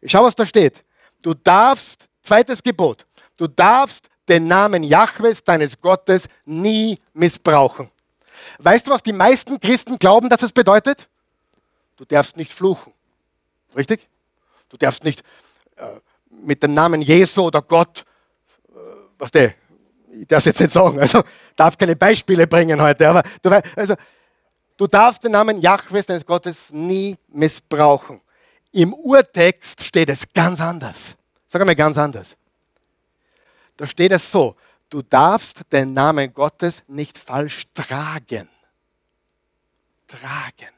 [0.00, 0.84] Ich schau, was da steht.
[1.22, 7.90] Du darfst, zweites Gebot, du darfst den Namen Jahwes, deines Gottes, nie missbrauchen.
[8.58, 11.08] Weißt du, was die meisten Christen glauben, dass es bedeutet?
[11.96, 12.92] Du darfst nicht fluchen.
[13.76, 14.08] Richtig?
[14.68, 15.22] Du darfst nicht
[15.76, 18.04] äh, mit dem Namen Jesu oder Gott,
[18.68, 18.72] äh,
[19.18, 19.54] was der,
[20.10, 21.22] ich darf es jetzt nicht sagen, also
[21.56, 23.94] darf keine Beispiele bringen heute, aber du, also,
[24.76, 28.20] du darfst den Namen Jahwes, deines Gottes, nie missbrauchen.
[28.72, 31.16] Im Urtext steht es ganz anders.
[31.46, 32.36] Sag einmal ganz anders.
[33.76, 34.56] Da steht es so,
[34.88, 38.48] du darfst den Namen Gottes nicht falsch tragen.
[40.06, 40.74] Tragen.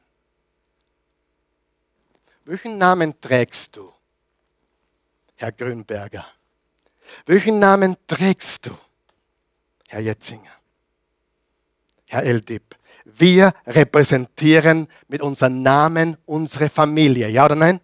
[2.45, 3.93] Welchen Namen trägst du,
[5.37, 6.27] Herr Grünberger?
[7.27, 8.77] Welchen Namen trägst du,
[9.89, 10.51] Herr Jetzinger?
[12.09, 12.77] Herr Eldip?
[13.05, 17.81] Wir repräsentieren mit unserem Namen unsere Familie, ja oder nein?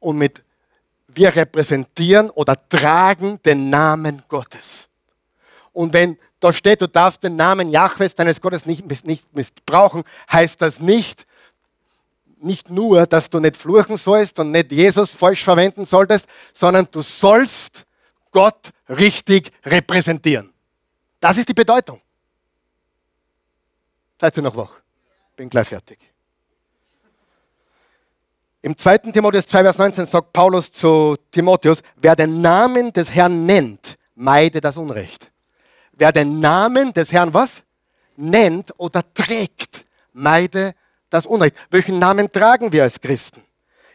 [0.00, 0.44] Und mit
[1.08, 4.88] wir repräsentieren oder tragen den Namen Gottes.
[5.72, 10.60] Und wenn da steht, du darfst den Namen Jahwes deines Gottes nicht, nicht missbrauchen, heißt
[10.60, 11.26] das nicht,
[12.36, 17.00] nicht nur, dass du nicht fluchen sollst und nicht Jesus falsch verwenden solltest, sondern du
[17.00, 17.86] sollst
[18.30, 20.52] Gott richtig repräsentieren.
[21.18, 22.00] Das ist die Bedeutung.
[24.20, 24.80] Seid ihr noch wach?
[25.36, 25.98] Bin gleich fertig.
[28.62, 28.98] Im 2.
[29.12, 34.60] Timotheus 2, Vers 19 sagt Paulus zu Timotheus, wer den Namen des Herrn nennt, meide
[34.60, 35.30] das Unrecht.
[35.92, 37.62] Wer den Namen des Herrn was?
[38.16, 40.74] Nennt oder trägt, meide
[41.10, 41.56] das Unrecht.
[41.70, 43.42] Welchen Namen tragen wir als Christen?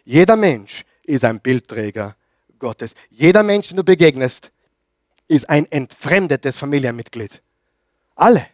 [0.03, 2.15] Jeder Mensch ist ein Bildträger
[2.59, 2.93] Gottes.
[3.09, 4.51] Jeder Mensch, den du begegnest,
[5.27, 7.41] ist ein entfremdetes Familienmitglied.
[8.15, 8.45] Alle.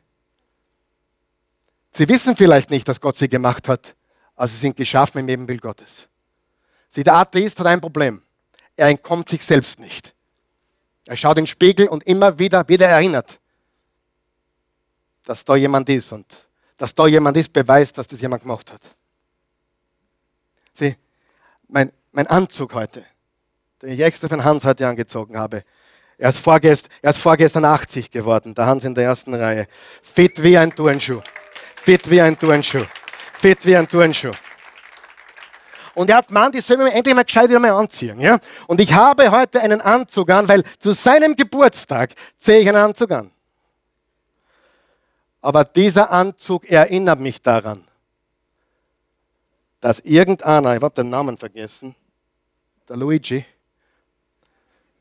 [1.96, 3.96] Sie wissen vielleicht nicht, dass Gott sie gemacht hat,
[4.36, 6.10] aber sie sind geschaffen im Ebenbild Gottes.
[6.90, 8.22] Sie, der Atheist hat ein Problem.
[8.76, 10.14] Er entkommt sich selbst nicht.
[11.06, 13.40] Er schaut in den Spiegel und immer wieder, wieder erinnert,
[15.24, 16.26] dass da jemand ist und
[16.76, 18.82] dass da jemand ist, beweist, dass das jemand gemacht hat.
[20.74, 20.98] Sieh,
[21.70, 23.06] mein, mein Anzug heute,
[23.82, 25.64] den ich extra für den Hans heute angezogen habe,
[26.18, 29.68] er ist, vorgest, er ist vorgestern 80 geworden, der Hans in der ersten Reihe.
[30.02, 31.22] Fit wie ein Turnschuh.
[31.86, 32.84] Fit wie ein Turnschuh.
[33.34, 34.32] Fit wie ein Turnschuh.
[35.94, 38.20] Und er hat gemeint, ich soll mir endlich mal gescheit wieder mal anziehen.
[38.20, 38.40] Ja?
[38.66, 43.12] Und ich habe heute einen Anzug an, weil zu seinem Geburtstag ziehe ich einen Anzug
[43.12, 43.30] an.
[45.42, 47.84] Aber dieser Anzug erinnert mich daran,
[49.80, 51.94] dass irgendeiner, ich habe den Namen vergessen,
[52.90, 53.46] der Luigi,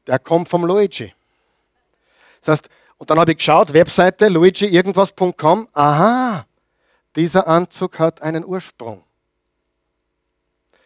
[0.07, 1.15] der kommt vom Luigi.
[2.43, 2.69] Das heißt,
[2.99, 6.45] und dann habe ich geschaut, Webseite luigi-irgendwas.com, aha,
[7.17, 9.03] dieser Anzug hat einen Ursprung.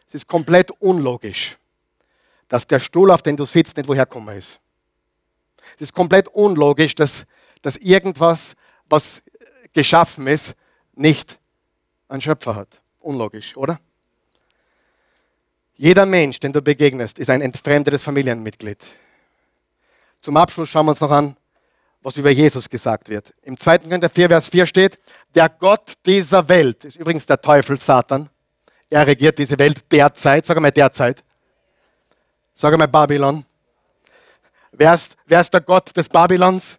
[0.06, 1.56] Es ist komplett unlogisch,
[2.48, 4.58] dass der Stuhl, auf dem du sitzt, nicht woher gekommen ist.
[5.76, 7.24] Es ist komplett unlogisch, dass,
[7.60, 8.54] dass irgendwas,
[8.88, 9.22] was
[9.72, 10.54] geschaffen ist,
[10.94, 11.38] nicht
[12.08, 12.80] einen Schöpfer hat.
[13.00, 13.78] Unlogisch, oder?
[15.76, 18.84] Jeder Mensch, den du begegnest, ist ein entfremdetes Familienmitglied.
[20.20, 21.36] Zum Abschluss schauen wir uns noch an,
[22.02, 23.34] was über Jesus gesagt wird.
[23.42, 23.78] Im 2.
[23.78, 24.98] Korinther 4, Vers 4 steht,
[25.34, 28.28] der Gott dieser Welt, ist übrigens der Teufel Satan,
[28.90, 31.22] er regiert diese Welt derzeit, sag mal derzeit,
[32.54, 33.44] sag mal Babylon.
[34.72, 36.78] Wer ist, wer ist der Gott des Babylons?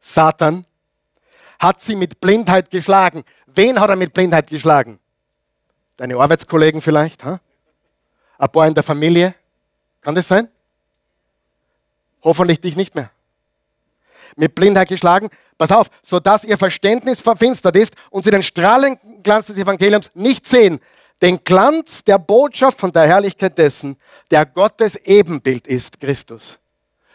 [0.00, 0.64] Satan.
[1.58, 3.24] Hat sie mit Blindheit geschlagen.
[3.46, 5.00] Wen hat er mit Blindheit geschlagen?
[5.96, 7.24] Deine Arbeitskollegen vielleicht?
[7.24, 7.40] Ha?
[8.38, 9.34] Ein paar in der Familie?
[10.00, 10.48] Kann das sein?
[12.22, 13.10] Hoffentlich dich nicht mehr.
[14.38, 15.28] Mit Blindheit geschlagen.
[15.58, 20.46] Pass auf, sodass ihr Verständnis verfinstert ist und sie den strahlenden Glanz des Evangeliums nicht
[20.46, 20.80] sehen.
[21.20, 23.96] Den Glanz der Botschaft von der Herrlichkeit dessen,
[24.30, 26.58] der Gottes Ebenbild ist, Christus.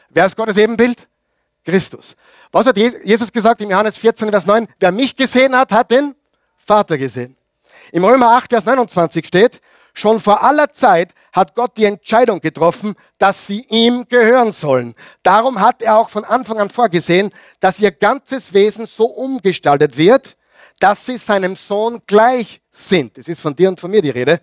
[0.09, 1.07] Wer ist Gottes Ebenbild?
[1.63, 2.15] Christus.
[2.51, 4.67] Was hat Jesus gesagt im Johannes 14, Vers 9?
[4.77, 6.13] Wer mich gesehen hat, hat den
[6.57, 7.37] Vater gesehen.
[7.93, 9.61] Im Römer 8, Vers 29 steht,
[9.93, 14.95] schon vor aller Zeit hat Gott die Entscheidung getroffen, dass sie ihm gehören sollen.
[15.23, 20.35] Darum hat er auch von Anfang an vorgesehen, dass ihr ganzes Wesen so umgestaltet wird,
[20.79, 23.17] dass sie seinem Sohn gleich sind.
[23.17, 24.41] Es ist von dir und von mir die Rede.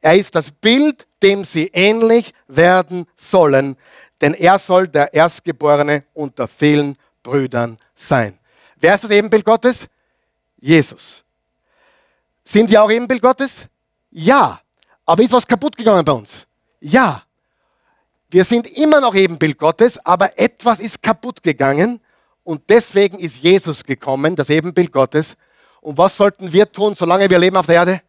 [0.00, 3.76] Er ist das Bild, dem sie ähnlich werden sollen,
[4.20, 8.38] denn er soll der Erstgeborene unter vielen Brüdern sein.
[8.76, 9.86] Wer ist das Ebenbild Gottes?
[10.56, 11.24] Jesus.
[12.44, 13.66] Sind wir auch Ebenbild Gottes?
[14.10, 14.60] Ja.
[15.08, 16.46] Aber ist was kaputt gegangen bei uns?
[16.80, 17.22] Ja.
[18.28, 21.98] Wir sind immer noch Ebenbild Gottes, aber etwas ist kaputt gegangen
[22.44, 25.34] und deswegen ist Jesus gekommen, das Ebenbild Gottes.
[25.80, 28.02] Und was sollten wir tun, solange wir leben auf der Erde?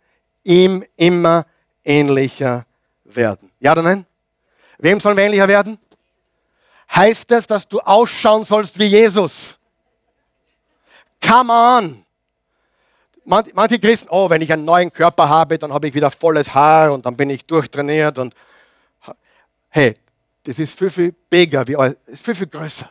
[0.44, 1.46] Ihm immer
[1.86, 2.66] ähnlicher
[3.06, 3.50] werden.
[3.62, 4.06] Ja oder nein?
[4.78, 5.80] Wem sollen wir ähnlicher werden?
[6.94, 9.58] heißt es, dass du ausschauen sollst wie Jesus.
[11.26, 12.06] Come on!
[13.30, 16.92] Manche Christen, oh, wenn ich einen neuen Körper habe, dann habe ich wieder volles Haar
[16.92, 18.34] und dann bin ich durchtrainiert und
[19.70, 19.96] hey,
[20.44, 21.78] das ist viel, viel bigger, wie,
[22.08, 22.90] ist viel, viel größer.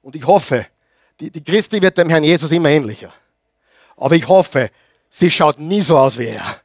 [0.00, 0.66] Und ich hoffe,
[1.18, 3.12] die, die Christi wird dem Herrn Jesus immer ähnlicher.
[3.96, 4.70] Aber ich hoffe,
[5.10, 6.60] sie schaut nie so aus wie er.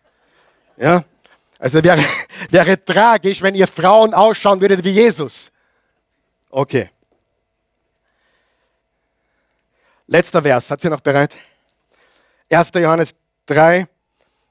[0.77, 1.03] Ja?
[1.57, 2.03] Also wäre,
[2.51, 5.51] wäre tragisch, wenn ihr Frauen ausschauen würdet wie Jesus.
[6.51, 6.91] Okay.
[10.05, 11.35] Letzter Vers, hat sie noch bereit?
[12.55, 12.69] 1.
[12.75, 13.13] Johannes
[13.45, 13.87] 3.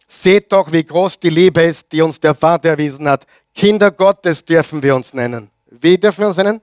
[0.08, 3.26] Seht doch, wie groß die Liebe ist, die uns der Vater erwiesen hat.
[3.54, 5.50] Kinder Gottes dürfen wir uns nennen.
[5.66, 6.60] Wie dürfen wir uns nennen?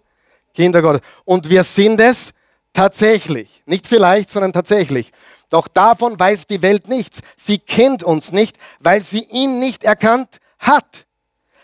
[0.54, 1.02] Kinder Gottes.
[1.26, 2.32] Und wir sind es
[2.74, 3.64] tatsächlich.
[3.66, 5.12] Nicht vielleicht, sondern tatsächlich.
[5.50, 7.20] Doch davon weiß die Welt nichts.
[7.36, 11.06] Sie kennt uns nicht, weil sie ihn nicht erkannt hat.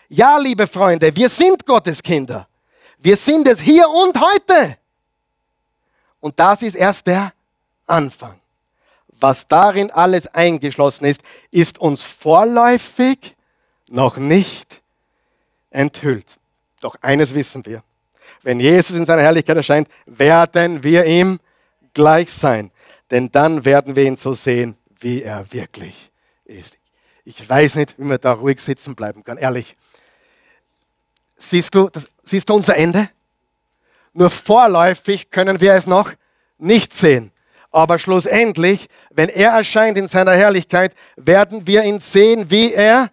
[0.08, 2.48] Ja, liebe Freunde, wir sind Gottes Kinder.
[2.98, 4.76] Wir sind es hier und heute.
[6.20, 7.32] Und das ist erst der
[7.86, 8.40] Anfang.
[9.18, 13.34] Was darin alles eingeschlossen ist, ist uns vorläufig
[13.88, 14.82] noch nicht
[15.70, 16.26] enthüllt.
[16.80, 17.82] Doch eines wissen wir.
[18.42, 21.40] Wenn Jesus in seiner Herrlichkeit erscheint, werden wir ihm
[21.94, 22.70] gleich sein.
[23.10, 26.10] Denn dann werden wir ihn so sehen, wie er wirklich
[26.44, 26.76] ist.
[27.24, 29.76] Ich weiß nicht, wie man da ruhig sitzen bleiben kann, ehrlich.
[31.36, 33.10] Siehst du, das, siehst du unser Ende?
[34.12, 36.12] Nur vorläufig können wir es noch
[36.58, 37.32] nicht sehen.
[37.76, 43.10] Aber schlussendlich, wenn er erscheint in seiner Herrlichkeit, werden wir ihn sehen, wie er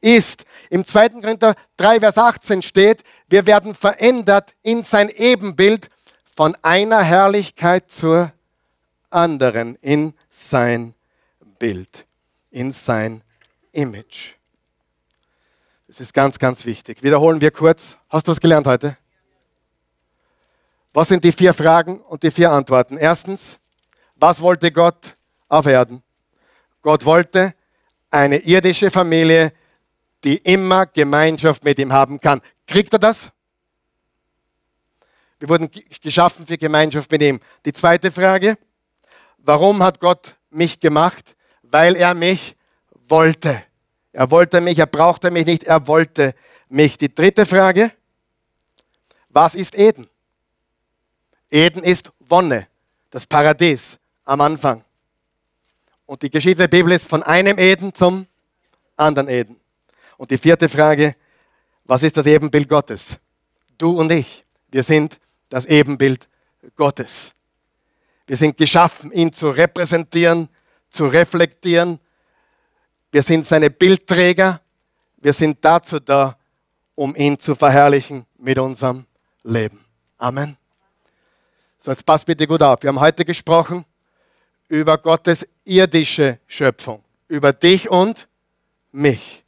[0.00, 0.44] ist.
[0.70, 1.08] Im 2.
[1.08, 5.90] Korinther 3, Vers 18 steht, wir werden verändert in sein Ebenbild
[6.32, 8.32] von einer Herrlichkeit zur
[9.10, 10.94] anderen, in sein
[11.58, 12.06] Bild,
[12.52, 13.20] in sein
[13.72, 14.34] Image.
[15.88, 17.02] Das ist ganz, ganz wichtig.
[17.02, 17.96] Wiederholen wir kurz.
[18.08, 18.96] Hast du das gelernt heute?
[20.92, 22.96] Was sind die vier Fragen und die vier Antworten?
[22.96, 23.58] Erstens,
[24.24, 25.18] was wollte Gott
[25.48, 26.02] auf Erden?
[26.80, 27.54] Gott wollte
[28.10, 29.52] eine irdische Familie,
[30.24, 32.40] die immer Gemeinschaft mit ihm haben kann.
[32.66, 33.30] Kriegt er das?
[35.38, 35.70] Wir wurden
[36.00, 37.38] geschaffen für Gemeinschaft mit ihm.
[37.66, 38.56] Die zweite Frage,
[39.36, 41.36] warum hat Gott mich gemacht?
[41.60, 42.56] Weil er mich
[43.08, 43.62] wollte.
[44.12, 46.34] Er wollte mich, er brauchte mich nicht, er wollte
[46.70, 46.96] mich.
[46.96, 47.92] Die dritte Frage,
[49.28, 50.08] was ist Eden?
[51.50, 52.68] Eden ist Wonne,
[53.10, 54.84] das Paradies am Anfang.
[56.06, 58.26] Und die Geschichte der Bibel ist von einem Eden zum
[58.96, 59.60] anderen Eden.
[60.16, 61.16] Und die vierte Frage,
[61.84, 63.18] was ist das Ebenbild Gottes?
[63.78, 65.18] Du und ich, wir sind
[65.48, 66.28] das Ebenbild
[66.76, 67.32] Gottes.
[68.26, 70.48] Wir sind geschaffen, ihn zu repräsentieren,
[70.88, 71.98] zu reflektieren
[73.14, 74.60] wir sind seine Bildträger.
[75.18, 76.36] Wir sind dazu da,
[76.96, 79.06] um ihn zu verherrlichen mit unserem
[79.44, 79.84] Leben.
[80.18, 80.56] Amen.
[81.78, 82.82] So, jetzt passt bitte gut auf.
[82.82, 83.84] Wir haben heute gesprochen
[84.68, 88.28] über Gottes irdische Schöpfung, über dich und
[88.92, 89.44] mich.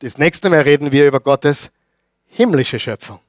[0.00, 1.70] Das nächste Mal reden wir über Gottes
[2.26, 3.20] himmlische Schöpfung.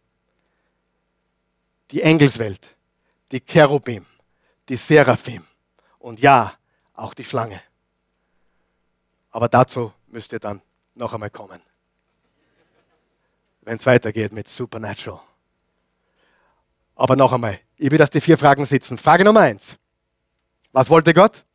[1.91, 2.75] Die Engelswelt,
[3.31, 4.05] die Cherubim,
[4.69, 5.45] die Seraphim
[5.99, 6.53] und ja,
[6.93, 7.61] auch die Schlange.
[9.31, 10.61] Aber dazu müsst ihr dann
[10.95, 11.61] noch einmal kommen,
[13.61, 15.21] wenn es weitergeht mit Supernatural.
[16.95, 18.97] Aber noch einmal, ich will, dass die vier Fragen sitzen.
[18.97, 19.77] Frage Nummer eins.
[20.73, 21.45] Was wollte Gott?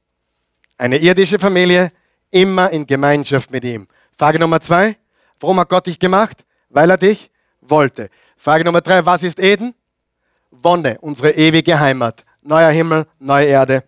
[0.78, 1.92] Eine irdische Familie,
[2.30, 3.88] immer in Gemeinschaft mit ihm.
[4.16, 4.96] Frage Nummer zwei.
[5.40, 6.44] Warum hat Gott dich gemacht?
[6.70, 8.10] Weil er dich wollte.
[8.36, 9.04] Frage Nummer drei.
[9.04, 9.74] Was ist Eden?
[10.50, 12.24] Wonne, unsere ewige Heimat.
[12.42, 13.84] Neuer Himmel, neue Erde.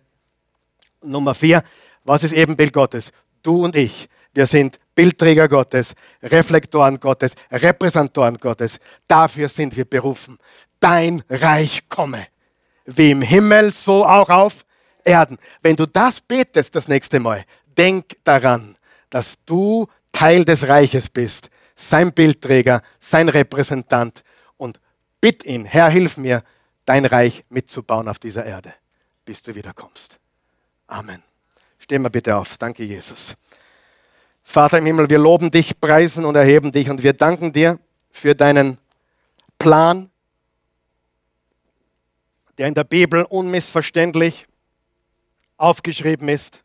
[1.01, 1.63] Nummer vier.
[2.03, 3.11] Was ist Ebenbild Gottes?
[3.41, 4.09] Du und ich.
[4.33, 8.79] Wir sind Bildträger Gottes, Reflektoren Gottes, Repräsentoren Gottes.
[9.07, 10.37] Dafür sind wir berufen.
[10.79, 12.27] Dein Reich komme.
[12.85, 14.65] Wie im Himmel, so auch auf
[15.03, 15.37] Erden.
[15.61, 17.45] Wenn du das betest das nächste Mal,
[17.77, 18.75] denk daran,
[19.09, 24.23] dass du Teil des Reiches bist, sein Bildträger, sein Repräsentant
[24.57, 24.79] und
[25.19, 26.43] bitt ihn, Herr, hilf mir,
[26.85, 28.73] dein Reich mitzubauen auf dieser Erde,
[29.25, 30.19] bis du wiederkommst.
[30.87, 31.23] Amen.
[31.79, 32.57] Stehen wir bitte auf.
[32.57, 33.35] Danke, Jesus.
[34.43, 37.79] Vater im Himmel, wir loben dich, preisen und erheben dich und wir danken dir
[38.11, 38.77] für deinen
[39.57, 40.09] Plan,
[42.57, 44.45] der in der Bibel unmissverständlich
[45.61, 46.61] aufgeschrieben ist.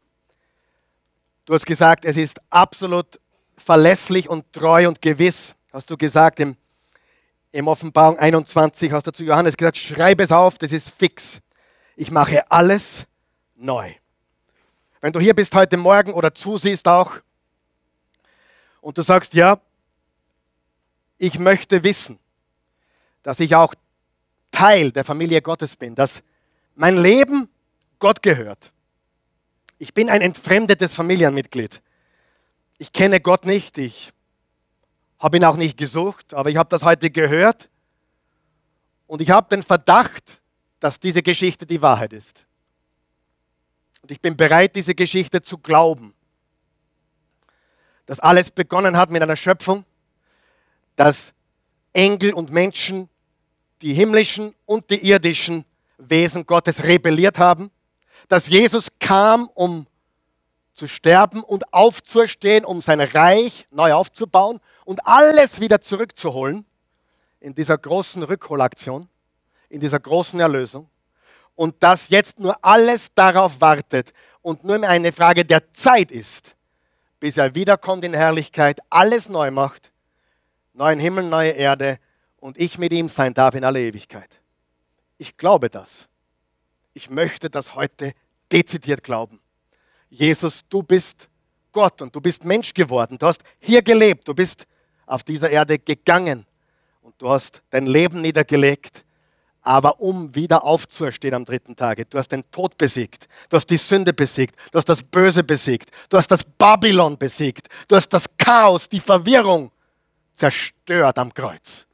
[1.44, 3.20] Du hast gesagt, es ist absolut
[3.56, 6.56] verlässlich und treu und gewiss, hast du gesagt im,
[7.52, 11.40] im Offenbarung 21, hast du zu Johannes gesagt, schreib es auf, das ist fix.
[11.94, 13.06] Ich mache alles
[13.54, 13.92] neu.
[15.00, 17.12] Wenn du hier bist heute Morgen oder zusiehst auch
[18.80, 19.60] und du sagst, ja,
[21.18, 22.18] ich möchte wissen,
[23.22, 23.74] dass ich auch
[24.50, 26.22] Teil der Familie Gottes bin, dass
[26.74, 27.48] mein Leben
[27.98, 28.72] Gott gehört.
[29.78, 31.82] Ich bin ein entfremdetes Familienmitglied.
[32.78, 34.12] Ich kenne Gott nicht, ich
[35.18, 37.68] habe ihn auch nicht gesucht, aber ich habe das heute gehört
[39.06, 40.40] und ich habe den Verdacht,
[40.80, 42.44] dass diese Geschichte die Wahrheit ist.
[44.02, 46.14] Und ich bin bereit, diese Geschichte zu glauben.
[48.04, 49.84] Dass alles begonnen hat mit einer Schöpfung,
[50.94, 51.32] dass
[51.92, 53.08] Engel und Menschen
[53.82, 55.64] die himmlischen und die irdischen
[55.98, 57.70] Wesen Gottes rebelliert haben,
[58.28, 59.86] dass Jesus kam, um
[60.74, 66.66] zu sterben und aufzustehen, um sein Reich neu aufzubauen und alles wieder zurückzuholen
[67.40, 69.08] in dieser großen Rückholaktion,
[69.68, 70.88] in dieser großen Erlösung.
[71.54, 74.12] Und dass jetzt nur alles darauf wartet
[74.42, 76.54] und nur eine Frage der Zeit ist,
[77.18, 79.90] bis er wiederkommt in Herrlichkeit, alles neu macht,
[80.74, 81.98] neuen Himmel, neue Erde
[82.36, 84.40] und ich mit ihm sein darf in aller Ewigkeit.
[85.16, 86.08] Ich glaube das.
[86.96, 88.14] Ich möchte das heute
[88.50, 89.38] dezidiert glauben.
[90.08, 91.28] Jesus, du bist
[91.70, 93.18] Gott und du bist Mensch geworden.
[93.18, 94.66] Du hast hier gelebt, du bist
[95.04, 96.46] auf dieser Erde gegangen
[97.02, 99.04] und du hast dein Leben niedergelegt,
[99.60, 102.06] aber um wieder aufzuerstehen am dritten Tage.
[102.06, 105.90] Du hast den Tod besiegt, du hast die Sünde besiegt, du hast das Böse besiegt,
[106.08, 109.70] du hast das Babylon besiegt, du hast das Chaos, die Verwirrung
[110.34, 111.84] zerstört am Kreuz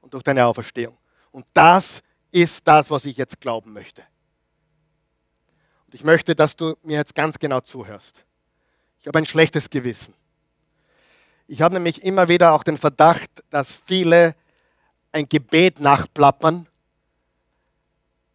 [0.00, 0.98] und durch deine Auferstehung.
[1.30, 4.02] Und das ist das, was ich jetzt glauben möchte.
[5.92, 8.24] Und ich möchte, dass du mir jetzt ganz genau zuhörst.
[8.98, 10.14] Ich habe ein schlechtes Gewissen.
[11.46, 14.34] Ich habe nämlich immer wieder auch den Verdacht, dass viele
[15.12, 16.66] ein Gebet nachplappern.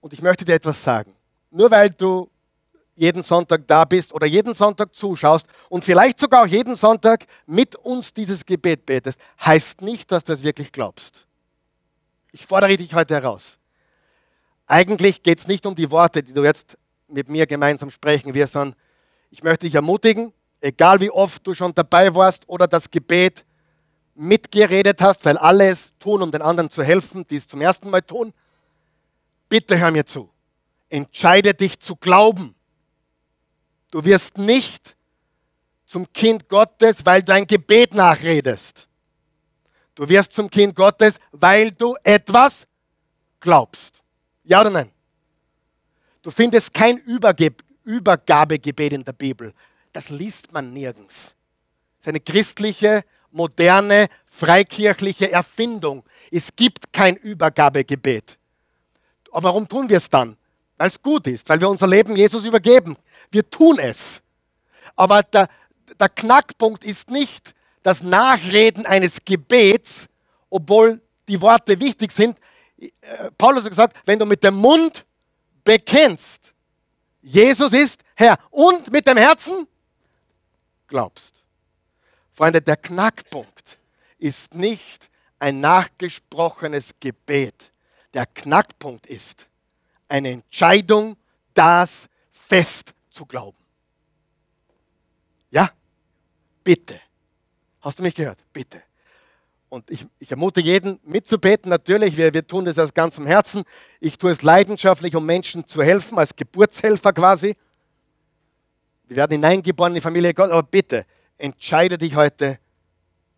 [0.02, 1.16] Und ich möchte dir etwas sagen.
[1.50, 2.30] Nur weil du
[2.94, 7.76] jeden Sonntag da bist oder jeden Sonntag zuschaust und vielleicht sogar auch jeden Sonntag mit
[7.76, 11.26] uns dieses Gebet betest, heißt nicht, dass du es wirklich glaubst.
[12.32, 13.58] Ich fordere dich heute heraus.
[14.68, 16.78] Eigentlich geht es nicht um die Worte, die du jetzt
[17.08, 18.76] mit mir gemeinsam sprechen wirst, sondern
[19.30, 23.46] ich möchte dich ermutigen, egal wie oft du schon dabei warst oder das Gebet
[24.16, 27.90] mitgeredet hast, weil alle es tun, um den anderen zu helfen, die es zum ersten
[27.90, 28.34] Mal tun,
[29.50, 30.30] bitte hör mir zu.
[30.90, 32.56] Entscheide dich zu glauben.
[33.92, 34.96] Du wirst nicht
[35.86, 38.88] zum Kind Gottes, weil du ein Gebet nachredest.
[39.96, 42.68] Du wirst zum Kind Gottes, weil du etwas
[43.40, 44.04] glaubst.
[44.44, 44.92] Ja oder nein?
[46.28, 47.54] Du findest kein Überge
[47.86, 49.54] Übergabegebet in der Bibel.
[49.94, 51.34] Das liest man nirgends.
[52.00, 56.04] Das ist eine christliche, moderne, freikirchliche Erfindung.
[56.30, 58.38] Es gibt kein Übergabegebet.
[59.32, 60.36] Aber warum tun wir es dann?
[60.76, 62.98] Weil es gut ist, weil wir unser Leben Jesus übergeben.
[63.32, 64.22] Wir tun es.
[64.98, 65.48] Aber der,
[65.98, 70.08] der Knackpunkt ist nicht das Nachreden eines Gebets,
[70.50, 71.00] obwohl
[71.30, 72.38] die Worte wichtig sind.
[72.78, 72.92] Äh,
[73.38, 75.06] Paulus hat gesagt, wenn du mit dem Mund
[75.68, 76.54] bekennst,
[77.22, 79.68] Jesus ist Herr und mit dem Herzen
[80.88, 81.44] glaubst.
[82.32, 83.78] Freunde, der Knackpunkt
[84.18, 85.10] ist nicht
[85.40, 87.74] ein nachgesprochenes Gebet.
[88.14, 89.48] Der Knackpunkt ist
[90.08, 91.18] eine Entscheidung,
[91.54, 93.58] das fest zu glauben.
[95.52, 95.70] Ja?
[96.64, 97.02] Bitte.
[97.82, 98.40] Hast du mich gehört?
[98.54, 98.84] Bitte.
[99.70, 102.16] Und ich, ich ermute jeden mitzubeten, natürlich.
[102.16, 103.64] Wir, wir tun das aus ganzem Herzen.
[104.00, 107.56] Ich tue es leidenschaftlich, um Menschen zu helfen, als Geburtshelfer quasi.
[109.08, 111.06] Wir werden hineingeboren in die Familie Gott, aber bitte
[111.38, 112.60] entscheide dich heute,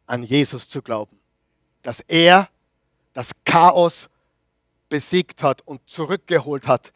[0.05, 1.19] an Jesus zu glauben.
[1.83, 2.49] Dass er
[3.13, 4.09] das Chaos
[4.89, 6.91] besiegt hat und zurückgeholt hat.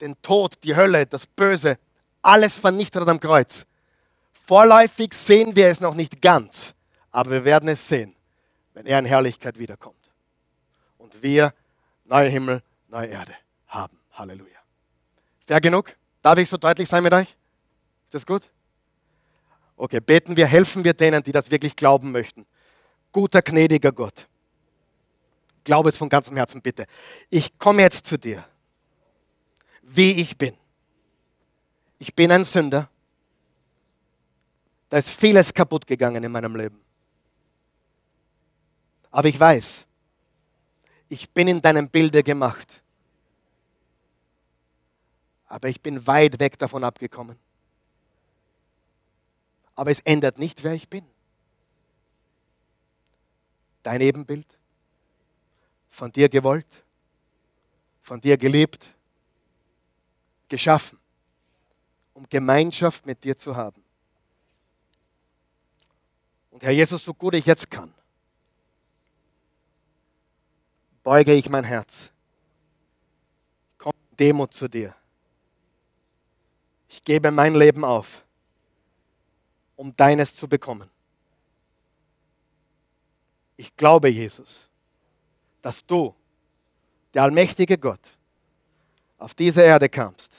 [0.00, 1.78] Den Tod, die Hölle, das Böse,
[2.20, 3.64] alles vernichtet hat am Kreuz.
[4.46, 6.74] Vorläufig sehen wir es noch nicht ganz,
[7.10, 8.14] aber wir werden es sehen,
[8.74, 9.96] wenn er in Herrlichkeit wiederkommt.
[10.98, 11.54] Und wir
[12.04, 13.34] neue Himmel, neue Erde
[13.66, 13.98] haben.
[14.12, 14.58] Halleluja.
[15.46, 15.94] Fair genug?
[16.22, 17.28] Darf ich so deutlich sein mit euch?
[17.28, 18.42] Ist das gut?
[19.76, 22.46] Okay, beten wir, helfen wir denen, die das wirklich glauben möchten.
[23.12, 24.26] Guter, gnädiger Gott.
[25.62, 26.86] Glaube es von ganzem Herzen bitte.
[27.30, 28.44] Ich komme jetzt zu dir,
[29.82, 30.54] wie ich bin.
[31.98, 32.88] Ich bin ein Sünder.
[34.88, 36.80] Da ist vieles kaputt gegangen in meinem Leben.
[39.10, 39.86] Aber ich weiß,
[41.08, 42.82] ich bin in deinem Bilde gemacht.
[45.46, 47.38] Aber ich bin weit weg davon abgekommen.
[49.74, 51.04] Aber es ändert nicht, wer ich bin.
[53.82, 54.46] Dein Ebenbild,
[55.88, 56.66] von dir gewollt,
[58.02, 58.86] von dir geliebt,
[60.48, 60.98] geschaffen,
[62.12, 63.82] um Gemeinschaft mit dir zu haben.
[66.50, 67.94] Und Herr Jesus, so gut ich jetzt kann,
[71.08, 72.10] beuge ich mein Herz.
[73.78, 74.94] Komm Demut zu dir.
[76.86, 78.26] Ich gebe mein Leben auf,
[79.74, 80.90] um deines zu bekommen.
[83.56, 84.68] Ich glaube, Jesus,
[85.62, 86.14] dass du,
[87.14, 88.06] der allmächtige Gott,
[89.16, 90.30] auf diese Erde kamst,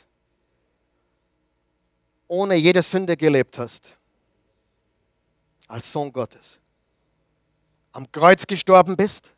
[2.27, 3.97] ohne jede Sünde gelebt hast,
[5.67, 6.59] als Sohn Gottes,
[7.91, 9.33] am Kreuz gestorben bist,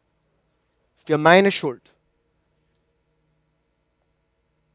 [1.11, 1.93] für meine Schuld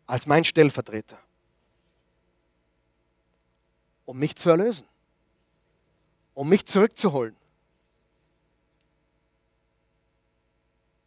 [0.07, 1.19] als mein Stellvertreter,
[4.05, 4.87] um mich zu erlösen,
[6.35, 7.35] um mich zurückzuholen.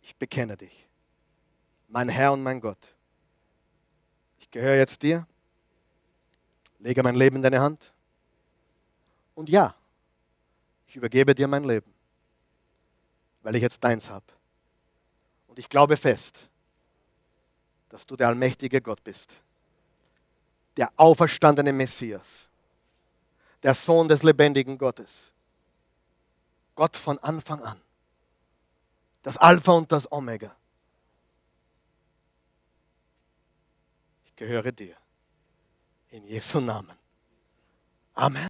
[0.01, 0.88] Ich bekenne dich,
[1.89, 2.95] mein Herr und mein Gott.
[4.39, 5.27] Ich gehöre jetzt dir,
[6.80, 7.93] lege mein Leben in deine Hand
[9.36, 9.75] und ja,
[10.88, 11.93] ich übergebe dir mein Leben,
[13.43, 14.39] weil ich jetzt deins habe.
[15.60, 16.47] Ich glaube fest,
[17.89, 19.34] dass du der allmächtige Gott bist,
[20.78, 22.47] der auferstandene Messias,
[23.62, 25.34] der Sohn des lebendigen Gottes,
[26.76, 27.82] Gott von Anfang an,
[29.22, 30.55] das Alpha und das Omega.
[34.28, 34.95] Ich gehöre dir.
[36.12, 36.95] In Jesu Namen.
[38.14, 38.47] Amen.